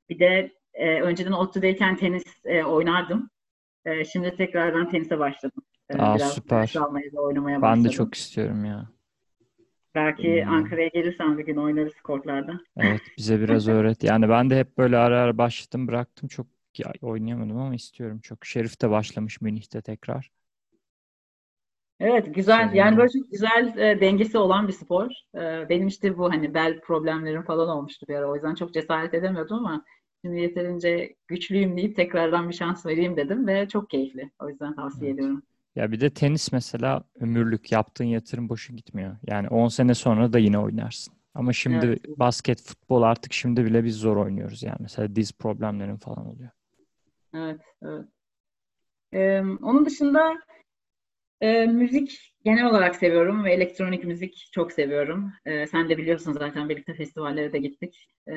bir 0.08 0.18
de 0.18 0.52
e, 0.74 1.00
önceden 1.00 1.32
ODTÜ'deyken 1.32 1.96
tenis 1.96 2.24
e, 2.44 2.64
oynardım. 2.64 3.30
E, 3.84 4.04
şimdi 4.04 4.36
tekrardan 4.36 4.90
tenise 4.90 5.18
başladım. 5.18 5.62
E, 5.90 5.98
Aa, 5.98 6.14
biraz 6.14 6.34
süper. 6.34 6.74
almaya 6.76 7.12
da 7.12 7.20
oynamaya 7.20 7.62
başladım. 7.62 7.84
Ben 7.84 7.84
de 7.84 7.90
çok 7.90 8.14
istiyorum 8.14 8.64
ya. 8.64 8.88
Belki 9.94 10.44
hmm. 10.44 10.52
Ankara'ya 10.52 10.88
gelirsen 10.88 11.38
bir 11.38 11.46
gün 11.46 11.56
oynarız 11.56 12.00
kortlarda. 12.00 12.60
Evet 12.76 13.00
bize 13.18 13.40
biraz 13.40 13.68
öğret. 13.76 14.04
Yani 14.04 14.28
ben 14.28 14.50
de 14.50 14.58
hep 14.58 14.78
böyle 14.78 14.96
ara 14.96 15.20
ara 15.20 15.38
başladım 15.38 15.88
bıraktım. 15.88 16.28
Çok 16.28 16.46
oynayamadım 17.02 17.56
ama 17.56 17.74
istiyorum 17.74 18.20
çok. 18.20 18.44
Şerif 18.44 18.82
de 18.82 18.90
başlamış 18.90 19.40
Münih'te 19.40 19.82
tekrar. 19.82 20.30
Evet 22.00 22.34
güzel. 22.34 22.58
Sevindim. 22.58 22.76
Yani 22.76 22.96
böyle 22.96 23.08
çok 23.08 23.30
güzel 23.30 23.76
e, 23.76 24.00
dengesi 24.00 24.38
olan 24.38 24.68
bir 24.68 24.72
spor. 24.72 25.10
E, 25.34 25.68
benim 25.68 25.86
işte 25.86 26.18
bu 26.18 26.30
hani 26.30 26.54
bel 26.54 26.80
problemlerim 26.80 27.42
falan 27.42 27.68
olmuştu 27.68 28.06
bir 28.08 28.14
ara. 28.14 28.30
O 28.30 28.34
yüzden 28.34 28.54
çok 28.54 28.74
cesaret 28.74 29.14
edemiyordum 29.14 29.56
ama 29.56 29.84
şimdi 30.24 30.40
yeterince 30.40 31.14
güçlüyüm 31.28 31.76
deyip 31.76 31.96
tekrardan 31.96 32.48
bir 32.48 32.54
şans 32.54 32.86
vereyim 32.86 33.16
dedim 33.16 33.46
ve 33.46 33.68
çok 33.68 33.90
keyifli. 33.90 34.30
O 34.38 34.48
yüzden 34.48 34.74
tavsiye 34.74 35.10
evet. 35.10 35.18
ediyorum. 35.18 35.42
Ya 35.76 35.92
bir 35.92 36.00
de 36.00 36.10
tenis 36.10 36.52
mesela 36.52 37.04
ömürlük 37.20 37.72
yaptığın 37.72 38.04
yatırım 38.04 38.48
boşu 38.48 38.76
gitmiyor. 38.76 39.16
Yani 39.26 39.48
10 39.48 39.68
sene 39.68 39.94
sonra 39.94 40.32
da 40.32 40.38
yine 40.38 40.58
oynarsın. 40.58 41.14
Ama 41.34 41.52
şimdi 41.52 41.86
evet. 41.86 42.04
basket, 42.08 42.62
futbol 42.62 43.02
artık 43.02 43.32
şimdi 43.32 43.64
bile 43.64 43.84
biz 43.84 43.96
zor 43.96 44.16
oynuyoruz 44.16 44.62
yani. 44.62 44.76
Mesela 44.80 45.16
diz 45.16 45.32
problemlerin 45.32 45.96
falan 45.96 46.26
oluyor. 46.26 46.50
Evet, 47.34 47.60
evet. 47.82 48.04
Ee, 49.12 49.40
onun 49.40 49.86
dışında 49.86 50.34
e, 51.40 51.66
müzik 51.66 52.34
genel 52.44 52.66
olarak 52.66 52.96
seviyorum 52.96 53.44
ve 53.44 53.52
elektronik 53.52 54.04
müzik 54.04 54.48
çok 54.52 54.72
seviyorum. 54.72 55.32
E, 55.44 55.66
sen 55.66 55.88
de 55.88 55.98
biliyorsun 55.98 56.32
zaten 56.32 56.68
birlikte 56.68 56.94
festivallere 56.94 57.52
de 57.52 57.58
gittik. 57.58 58.08
E, 58.28 58.34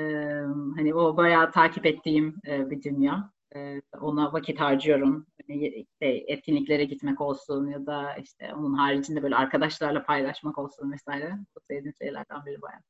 hani 0.75 0.93
o 0.93 1.17
bayağı 1.17 1.51
takip 1.51 1.85
ettiğim 1.85 2.35
e, 2.47 2.69
bir 2.69 2.83
dünya. 2.83 3.31
E, 3.55 3.81
ona 4.01 4.33
vakit 4.33 4.59
harcıyorum. 4.59 5.27
Yani 5.47 5.67
işte 5.67 6.05
etkinliklere 6.27 6.85
gitmek 6.85 7.21
olsun 7.21 7.67
ya 7.67 7.85
da 7.85 8.15
işte 8.15 8.53
onun 8.53 8.73
haricinde 8.73 9.23
böyle 9.23 9.35
arkadaşlarla 9.35 10.05
paylaşmak 10.05 10.57
olsun 10.57 10.91
vesaire. 10.91 11.33
Bu 11.55 11.59
sevdiğim 11.69 11.95
şeylerden 12.01 12.45
biri 12.45 12.61
bayağı. 12.61 12.81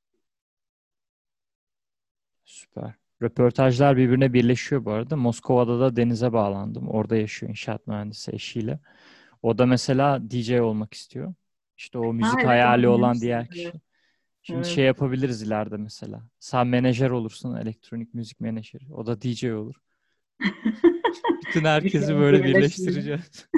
Süper. 2.45 2.93
Röportajlar 3.21 3.97
birbirine 3.97 4.33
birleşiyor 4.33 4.85
bu 4.85 4.91
arada. 4.91 5.15
Moskova'da 5.15 5.79
da 5.79 5.95
denize 5.95 6.33
bağlandım. 6.33 6.87
Orada 6.87 7.15
yaşıyor 7.15 7.49
inşaat 7.49 7.87
mühendisi 7.87 8.31
eşiyle. 8.35 8.79
O 9.41 9.57
da 9.57 9.65
mesela 9.65 10.31
DJ 10.31 10.61
olmak 10.61 10.93
istiyor. 10.93 11.33
İşte 11.77 11.97
o 11.97 12.13
müzik 12.13 12.33
evet, 12.35 12.47
hayali 12.47 12.87
olan 12.87 13.21
diğer 13.21 13.47
kişi. 13.47 13.71
Şimdi 14.41 14.57
Evet. 14.57 14.67
şey 14.67 14.85
yapabiliriz 14.85 15.41
ileride 15.41 15.77
mesela. 15.77 16.23
Sen 16.39 16.67
menajer 16.67 17.09
olursun, 17.09 17.55
elektronik 17.55 18.13
müzik 18.13 18.39
menajeri. 18.39 18.93
O 18.93 19.05
da 19.05 19.21
DJ 19.21 19.43
olur. 19.43 19.75
Bütün 21.41 21.65
herkesi 21.65 22.15
böyle 22.15 22.43
birleştireceğiz. 22.43 23.47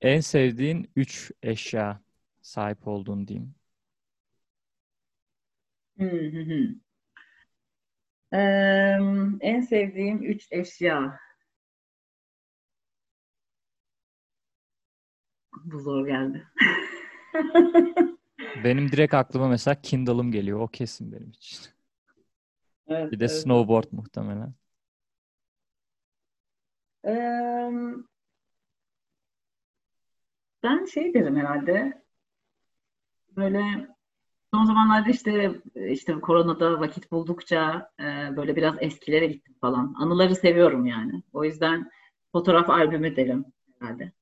En 0.00 0.20
sevdiğin 0.20 0.90
üç 0.96 1.30
eşya 1.42 2.00
sahip 2.42 2.88
olduğun 2.88 3.28
diyeyim. 3.28 3.54
Hı 5.98 6.04
hı 6.04 6.40
hı. 6.42 6.74
Eee, 8.32 8.98
en 9.40 9.60
sevdiğim 9.60 10.22
üç 10.22 10.46
eşya. 10.50 11.18
Bu 15.64 15.78
zor 15.80 16.06
geldi. 16.06 16.46
Benim 18.64 18.92
direkt 18.92 19.14
aklıma 19.14 19.48
mesela 19.48 19.80
Kindle'ım 19.82 20.32
geliyor. 20.32 20.60
O 20.60 20.68
kesin 20.68 21.12
benim 21.12 21.30
için. 21.30 21.58
Evet, 22.90 23.12
Bir 23.12 23.20
de 23.20 23.24
evet. 23.24 23.34
snowboard 23.34 23.84
muhtemelen. 23.92 24.54
Ben 30.62 30.84
şey 30.84 31.14
derim 31.14 31.36
herhalde. 31.36 32.02
Böyle 33.36 33.88
son 34.54 34.64
zamanlarda 34.64 35.10
işte 35.10 35.60
işte 35.74 36.12
koronada 36.12 36.80
vakit 36.80 37.10
buldukça 37.10 37.90
e, 38.00 38.36
böyle 38.36 38.56
biraz 38.56 38.74
eskilere 38.80 39.26
gittim 39.26 39.54
falan. 39.60 39.94
Anıları 39.98 40.36
seviyorum 40.36 40.86
yani. 40.86 41.22
O 41.32 41.44
yüzden 41.44 41.90
fotoğraf 42.32 42.70
albümü 42.70 43.16
derim 43.16 43.44
herhalde. 43.80 44.12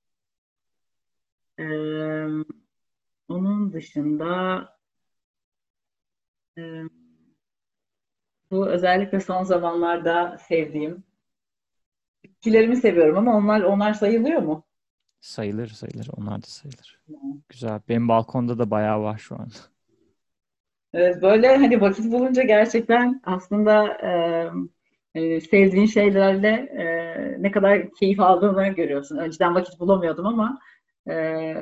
Onun 3.28 3.72
dışında 3.72 4.64
e, 6.58 6.82
bu 8.50 8.68
özellikle 8.68 9.20
son 9.20 9.44
zamanlarda 9.44 10.38
sevdiğim 10.38 11.04
bitkilerimi 12.24 12.76
seviyorum 12.76 13.18
ama 13.18 13.36
onlar 13.36 13.60
onlar 13.60 13.94
sayılıyor 13.94 14.42
mu? 14.42 14.64
Sayılır 15.20 15.66
sayılır. 15.68 16.08
Onlar 16.16 16.42
da 16.42 16.46
sayılır. 16.46 17.00
Güzel. 17.48 17.80
Benim 17.88 18.08
balkonda 18.08 18.58
da 18.58 18.70
bayağı 18.70 19.02
var 19.02 19.18
şu 19.18 19.34
an. 19.34 19.48
Evet, 20.92 21.22
böyle 21.22 21.56
hani 21.56 21.80
vakit 21.80 22.12
bulunca 22.12 22.42
gerçekten 22.42 23.20
aslında 23.24 23.86
e, 25.14 25.20
e, 25.20 25.40
sevdiğin 25.40 25.86
şeylerle 25.86 26.48
e, 26.48 27.42
ne 27.42 27.50
kadar 27.50 27.90
keyif 27.90 28.20
aldığını 28.20 28.68
görüyorsun. 28.68 29.16
Önceden 29.16 29.54
vakit 29.54 29.80
bulamıyordum 29.80 30.26
ama 30.26 30.58
e, 31.08 31.54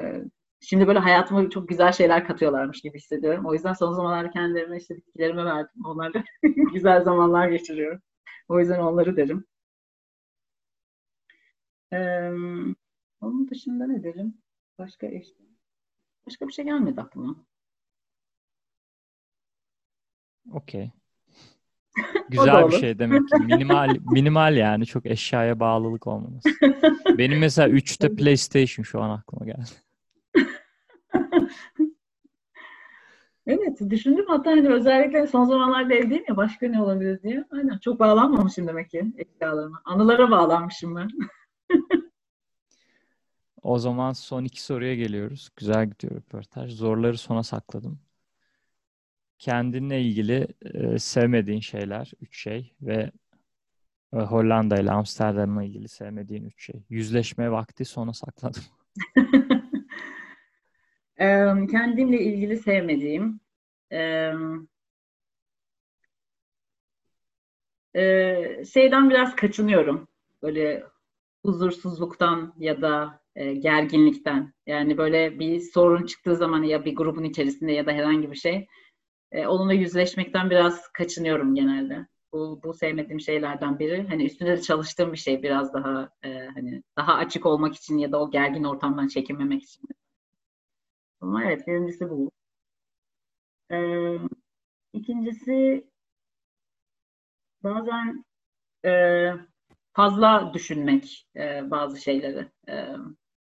şimdi 0.67 0.87
böyle 0.87 0.99
hayatıma 0.99 1.51
çok 1.51 1.69
güzel 1.69 1.93
şeyler 1.93 2.27
katıyorlarmış 2.27 2.81
gibi 2.81 2.99
hissediyorum. 2.99 3.47
O 3.47 3.53
yüzden 3.53 3.73
son 3.73 3.93
zamanlarda 3.93 4.31
kendilerime 4.31 4.77
işte 4.77 4.97
bitkilerime 4.97 5.45
verdim. 5.45 5.85
Onlarla 5.85 6.25
güzel 6.75 7.05
zamanlar 7.05 7.49
geçiriyorum. 7.49 8.01
O 8.49 8.61
yüzden 8.61 8.79
onları 8.79 9.17
derim. 9.17 9.45
E, 11.93 11.99
onun 13.21 13.49
dışında 13.51 13.87
ne 13.87 14.03
derim? 14.03 14.35
Başka 14.79 15.07
eşya. 15.07 15.47
Başka 16.27 16.49
bir 16.49 16.53
şey 16.53 16.65
gelmedi 16.65 17.01
aklıma. 17.01 17.37
Okey. 20.53 20.91
Güzel 22.29 22.69
bir 22.69 22.79
şey 22.79 22.99
demek 22.99 23.29
ki. 23.29 23.37
Minimal 23.37 23.97
minimal 24.11 24.57
yani 24.57 24.87
çok 24.87 25.07
eşyaya 25.07 25.61
bağlılık 25.61 26.07
olmaması. 26.07 26.49
Benim 27.19 27.39
mesela 27.39 27.69
3'te 27.69 28.17
PlayStation 28.17 28.83
şu 28.85 29.03
an 29.03 29.11
aklıma 29.11 29.47
geldi. 29.47 29.86
Evet, 33.47 33.81
düşündüm 33.91 34.25
hatta 34.29 34.51
hani 34.51 34.69
özellikle 34.69 35.27
son 35.27 35.45
zamanlarda 35.45 35.95
evdeyim 35.95 36.25
ya 36.29 36.37
başka 36.37 36.69
ne 36.69 36.83
olabilir 36.83 37.23
diye. 37.23 37.45
Aynen 37.51 37.79
çok 37.79 38.01
bağlanmamışım 38.01 38.69
demek 38.69 38.91
ki 38.91 39.13
eşyalarıma. 39.17 39.83
Anılara 39.85 40.31
bağlanmışım 40.31 40.97
ben. 40.97 41.09
O 43.63 43.79
zaman 43.79 44.13
son 44.13 44.45
iki 44.45 44.63
soruya 44.63 44.95
geliyoruz. 44.95 45.51
Güzel 45.57 45.91
gidiyor 45.91 46.17
röportaj. 46.17 46.73
Zorları 46.73 47.19
sona 47.19 47.43
sakladım. 47.43 48.01
Kendinle 49.39 50.03
ilgili 50.03 50.47
e, 50.75 50.99
sevmediğin 50.99 51.61
şeyler, 51.61 52.13
üç 52.21 52.43
şey 52.43 52.75
ve 52.83 53.11
e, 54.13 54.17
Hollanda 54.17 54.77
ile 54.77 54.91
Amsterdam'la 54.91 55.65
ilgili 55.65 55.89
sevmediğin 55.89 56.45
üç 56.45 56.67
şey. 56.67 56.83
Yüzleşme 56.91 57.51
vakti 57.51 57.85
sona 57.85 58.13
sakladım. 58.13 58.63
Eee, 61.21 61.67
kendimle 61.71 62.21
ilgili 62.21 62.57
sevmediğim 62.57 63.41
eee, 63.93 64.35
eee, 67.95 68.63
şeyden 68.73 69.11
biraz 69.11 69.37
kaçınıyorum. 69.37 70.09
Böyle 70.43 70.85
huzursuzluktan 71.47 72.55
ya 72.59 72.83
da 72.83 73.21
e, 73.37 73.55
gerginlikten. 73.55 74.55
Yani 74.67 74.99
böyle 74.99 75.39
bir 75.39 75.61
sorun 75.61 76.07
çıktığı 76.07 76.37
zaman 76.37 76.63
ya 76.63 76.85
bir 76.85 76.97
grubun 76.97 77.25
içerisinde 77.25 77.73
ya 77.73 77.87
da 77.87 77.93
herhangi 77.93 78.31
bir 78.31 78.37
şey 78.37 78.67
e, 79.33 79.47
onunla 79.49 79.73
yüzleşmekten 79.75 80.51
biraz 80.51 80.89
kaçınıyorum 80.93 81.57
genelde. 81.57 82.09
Bu, 82.33 82.61
bu 82.65 82.75
sevmediğim 82.75 83.21
şeylerden 83.21 83.79
biri. 83.79 84.07
Hani 84.09 84.27
üstünde 84.27 84.59
de 84.59 84.63
çalıştığım 84.63 85.13
bir 85.13 85.19
şey 85.19 85.45
biraz 85.45 85.75
daha 85.75 86.11
e, 86.25 86.47
hani 86.55 86.83
daha 86.99 87.15
açık 87.15 87.47
olmak 87.47 87.75
için 87.77 87.99
ya 87.99 88.13
da 88.13 88.23
o 88.23 88.31
gergin 88.33 88.65
ortamdan 88.65 89.09
çekinmemek 89.09 89.63
için. 89.65 89.83
Ama 91.21 91.45
evet 91.45 91.67
birincisi 91.67 92.11
bu. 92.11 92.31
Ee, 93.71 94.19
ikincisi 94.93 95.87
bazen 97.63 98.25
e, 98.87 98.91
fazla 99.93 100.51
düşünmek 100.55 101.29
e, 101.37 101.71
bazı 101.71 101.99
şeyleri. 102.03 102.49
E, 102.69 102.73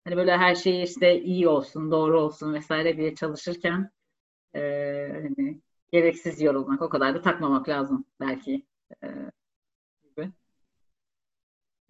hani 0.05 0.17
böyle 0.17 0.37
her 0.37 0.55
şey 0.55 0.83
işte 0.83 1.23
iyi 1.23 1.49
olsun, 1.49 1.91
doğru 1.91 2.21
olsun 2.21 2.55
vesaire 2.55 2.97
diye 2.97 3.15
çalışırken 3.15 3.91
e, 4.57 4.61
hani 5.13 5.61
gereksiz 5.93 6.43
yorulmak, 6.43 6.83
o 6.83 6.89
kadar 6.89 7.15
da 7.15 7.23
takmamak 7.23 7.69
lazım 7.69 8.05
belki 8.21 8.67
e, 9.05 9.09
gibi. 10.05 10.33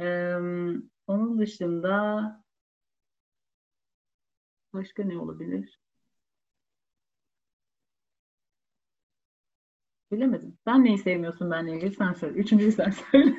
E, 0.00 0.36
onun 1.06 1.38
dışında 1.38 2.41
başka 4.72 5.04
ne 5.04 5.18
olabilir? 5.18 5.78
Bilemedim. 10.10 10.58
Sen 10.64 10.84
neyi 10.84 10.98
sevmiyorsun 10.98 11.50
benle 11.50 11.76
ilgili? 11.76 11.94
Sen 11.94 12.12
söyle. 12.12 12.38
Üçüncüyü 12.38 12.72
sen 12.72 12.90
söyle. 12.90 13.34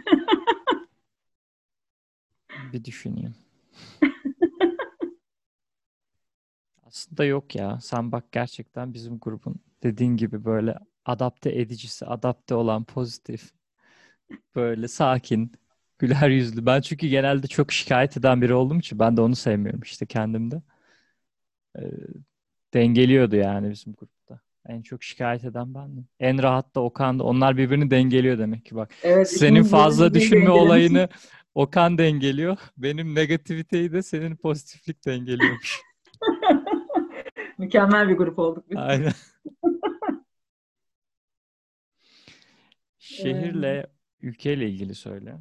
Bir 2.74 2.84
düşüneyim. 2.86 3.36
Aslında 6.84 7.26
yok 7.26 7.56
ya. 7.56 7.80
Sen 7.82 8.12
bak 8.12 8.32
gerçekten 8.32 8.94
bizim 8.94 9.20
grubun 9.20 9.56
dediğin 9.84 10.18
gibi 10.18 10.46
böyle 10.46 10.76
adapte 11.06 11.60
edicisi, 11.60 12.06
adapte 12.06 12.56
olan 12.56 12.84
pozitif, 12.84 13.52
böyle 14.56 14.88
sakin, 14.88 15.52
güler 16.00 16.30
yüzlü. 16.30 16.66
Ben 16.66 16.82
çünkü 16.82 17.08
genelde 17.08 17.48
çok 17.48 17.72
şikayet 17.72 18.18
eden 18.18 18.42
biri 18.42 18.54
olduğum 18.54 18.80
için 18.80 19.00
ben 19.00 19.18
de 19.18 19.22
onu 19.22 19.36
sevmiyorum 19.36 19.82
işte 19.82 20.06
kendimde. 20.06 20.62
Ee, 21.80 21.82
dengeliyordu 22.74 23.36
yani 23.36 23.70
bizim 23.70 23.94
grupta. 23.94 24.40
En 24.68 24.82
çok 24.82 25.04
şikayet 25.04 25.44
eden 25.46 25.76
bendim. 25.76 26.08
En 26.20 26.44
rahat 26.44 26.76
da 26.76 26.82
Okan'da. 26.82 27.24
Onlar 27.24 27.58
birbirini 27.58 27.92
dengeliyor 27.92 28.38
demek 28.38 28.66
ki 28.66 28.76
bak. 28.76 28.92
Evet, 29.04 29.30
Senin 29.30 29.64
fazla 29.64 30.14
düşünme 30.14 30.50
olayını 30.50 31.10
Okan 31.56 31.98
dengeliyor. 31.98 32.58
Benim 32.78 33.16
negativiteyi 33.16 33.92
de 33.92 34.02
senin 34.02 34.36
pozitiflik 34.36 35.06
dengeliyormuş. 35.06 35.82
Mükemmel 37.58 38.10
bir 38.10 38.14
grup 38.14 38.40
olduk 38.40 38.70
biz. 38.70 38.78
Aynen. 38.78 39.14
Şehirle, 43.00 43.88
ülkeyle 44.22 44.70
ilgili 44.70 44.96
söyle. 44.96 45.38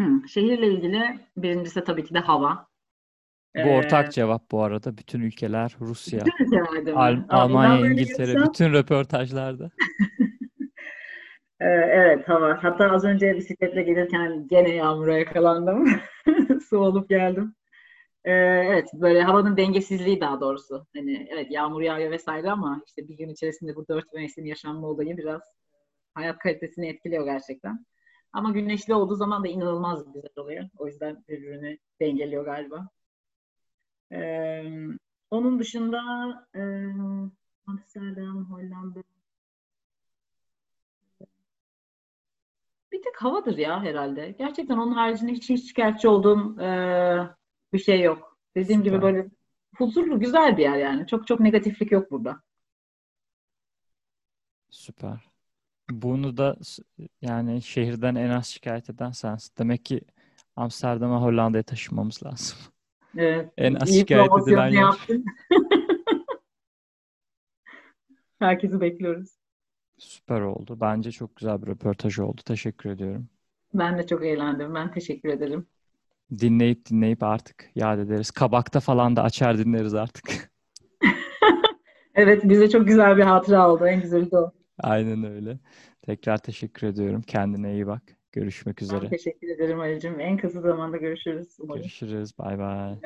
Hı, 0.00 0.28
şehirle 0.28 0.72
ilgili 0.72 1.20
birincisi 1.36 1.84
tabii 1.84 2.04
ki 2.04 2.14
de 2.14 2.18
hava. 2.18 2.69
Bu 3.56 3.60
Ee, 3.60 3.78
ortak 3.78 4.12
cevap 4.12 4.50
bu 4.50 4.62
arada. 4.62 4.96
Bütün 4.96 5.20
ülkeler, 5.20 5.76
Rusya? 5.80 6.24
Al- 6.94 7.16
Aa, 7.28 7.40
Almanya, 7.40 7.90
İngiltere, 7.90 8.32
girsem- 8.32 8.48
bütün 8.48 8.72
röportajlarda. 8.72 9.70
Ee, 11.60 11.66
evet 11.68 12.28
hava. 12.28 12.58
Hatta 12.64 12.90
az 12.90 13.04
önce 13.04 13.36
bisikletle 13.36 13.82
gelirken 13.82 14.46
gene 14.50 14.74
yağmura 14.74 15.18
yakalandım. 15.18 15.88
Su 16.70 16.78
olup 16.78 17.08
geldim. 17.08 17.54
Ee, 18.24 18.32
evet 18.66 18.88
böyle 18.94 19.22
havanın 19.22 19.56
dengesizliği 19.56 20.20
daha 20.20 20.40
doğrusu. 20.40 20.86
Hani 20.96 21.28
evet 21.32 21.46
yağmur 21.50 21.82
yağıyor 21.82 22.10
vesaire 22.10 22.50
ama 22.50 22.82
işte 22.86 23.08
bir 23.08 23.16
gün 23.16 23.28
içerisinde 23.28 23.76
bu 23.76 23.88
dört 23.88 24.12
mevsim 24.14 24.44
yaşanma 24.46 24.86
olayı 24.86 25.16
biraz 25.16 25.42
hayat 26.14 26.38
kalitesini 26.38 26.86
etkiliyor 26.88 27.24
gerçekten. 27.24 27.86
Ama 28.32 28.50
güneşli 28.50 28.94
olduğu 28.94 29.14
zaman 29.14 29.44
da 29.44 29.48
inanılmaz 29.48 30.12
güzel 30.12 30.30
oluyor. 30.38 30.64
O 30.78 30.86
yüzden 30.86 31.24
birbirini 31.28 31.78
dengeliyor 32.00 32.44
galiba. 32.44 32.88
Ee, 34.12 34.64
onun 35.30 35.58
dışında 35.58 36.00
e, 36.54 36.60
Amsterdam, 37.66 38.50
Hollanda 38.50 39.02
bir 42.92 43.02
tek 43.02 43.22
havadır 43.22 43.58
ya 43.58 43.82
herhalde. 43.82 44.34
Gerçekten 44.38 44.76
onun 44.76 44.92
haricinde 44.92 45.32
hiç, 45.32 45.50
hiç 45.50 45.68
şikayetçi 45.68 46.08
olduğum 46.08 46.60
e, 46.60 46.68
bir 47.72 47.78
şey 47.78 48.00
yok. 48.00 48.38
Dediğim 48.54 48.80
Süper. 48.80 48.92
gibi 48.92 49.02
böyle 49.02 49.28
huzurlu, 49.76 50.20
güzel 50.20 50.56
bir 50.56 50.62
yer 50.62 50.76
yani. 50.76 51.06
Çok 51.06 51.26
çok 51.26 51.40
negatiflik 51.40 51.92
yok 51.92 52.10
burada. 52.10 52.42
Süper. 54.70 55.30
Bunu 55.90 56.36
da 56.36 56.56
yani 57.22 57.62
şehirden 57.62 58.14
en 58.14 58.30
az 58.30 58.46
şikayet 58.46 58.90
eden 58.90 59.10
sensin. 59.10 59.52
Demek 59.58 59.84
ki 59.84 60.00
Amsterdam'a 60.56 61.22
Hollanda'ya 61.22 61.62
taşınmamız 61.62 62.22
lazım. 62.26 62.58
Evet. 63.16 63.52
En 63.58 63.74
az 63.74 63.98
şikayet 63.98 64.30
edilen 64.42 64.68
yer. 64.68 64.94
Herkesi 68.38 68.80
bekliyoruz. 68.80 69.28
Süper 69.98 70.40
oldu. 70.40 70.78
Bence 70.80 71.12
çok 71.12 71.36
güzel 71.36 71.62
bir 71.62 71.66
röportaj 71.66 72.18
oldu. 72.18 72.40
Teşekkür 72.44 72.90
ediyorum. 72.90 73.28
Ben 73.74 73.98
de 73.98 74.06
çok 74.06 74.24
eğlendim. 74.24 74.74
Ben 74.74 74.92
teşekkür 74.92 75.28
ederim. 75.28 75.66
Dinleyip 76.38 76.86
dinleyip 76.86 77.22
artık 77.22 77.70
yad 77.74 77.98
ederiz. 77.98 78.30
Kabakta 78.30 78.80
falan 78.80 79.16
da 79.16 79.22
açar 79.22 79.58
dinleriz 79.58 79.94
artık. 79.94 80.52
evet 82.14 82.44
bize 82.44 82.70
çok 82.70 82.86
güzel 82.86 83.16
bir 83.16 83.22
hatıra 83.22 83.70
oldu. 83.70 83.86
En 83.86 84.00
güzeli 84.02 84.30
de 84.30 84.38
o. 84.38 84.52
Aynen 84.78 85.24
öyle. 85.24 85.58
Tekrar 86.02 86.38
teşekkür 86.38 86.86
ediyorum. 86.86 87.22
Kendine 87.22 87.72
iyi 87.72 87.86
bak. 87.86 88.02
Görüşmek 88.32 88.82
üzere. 88.82 89.02
Ben 89.02 89.10
teşekkür 89.10 89.48
ederim 89.48 89.80
Ali'cim. 89.80 90.20
En 90.20 90.36
kısa 90.36 90.60
zamanda 90.60 90.96
görüşürüz 90.96 91.56
umarım. 91.60 91.80
Görüşürüz. 91.82 92.38
Bay 92.38 92.58
bay. 92.58 92.96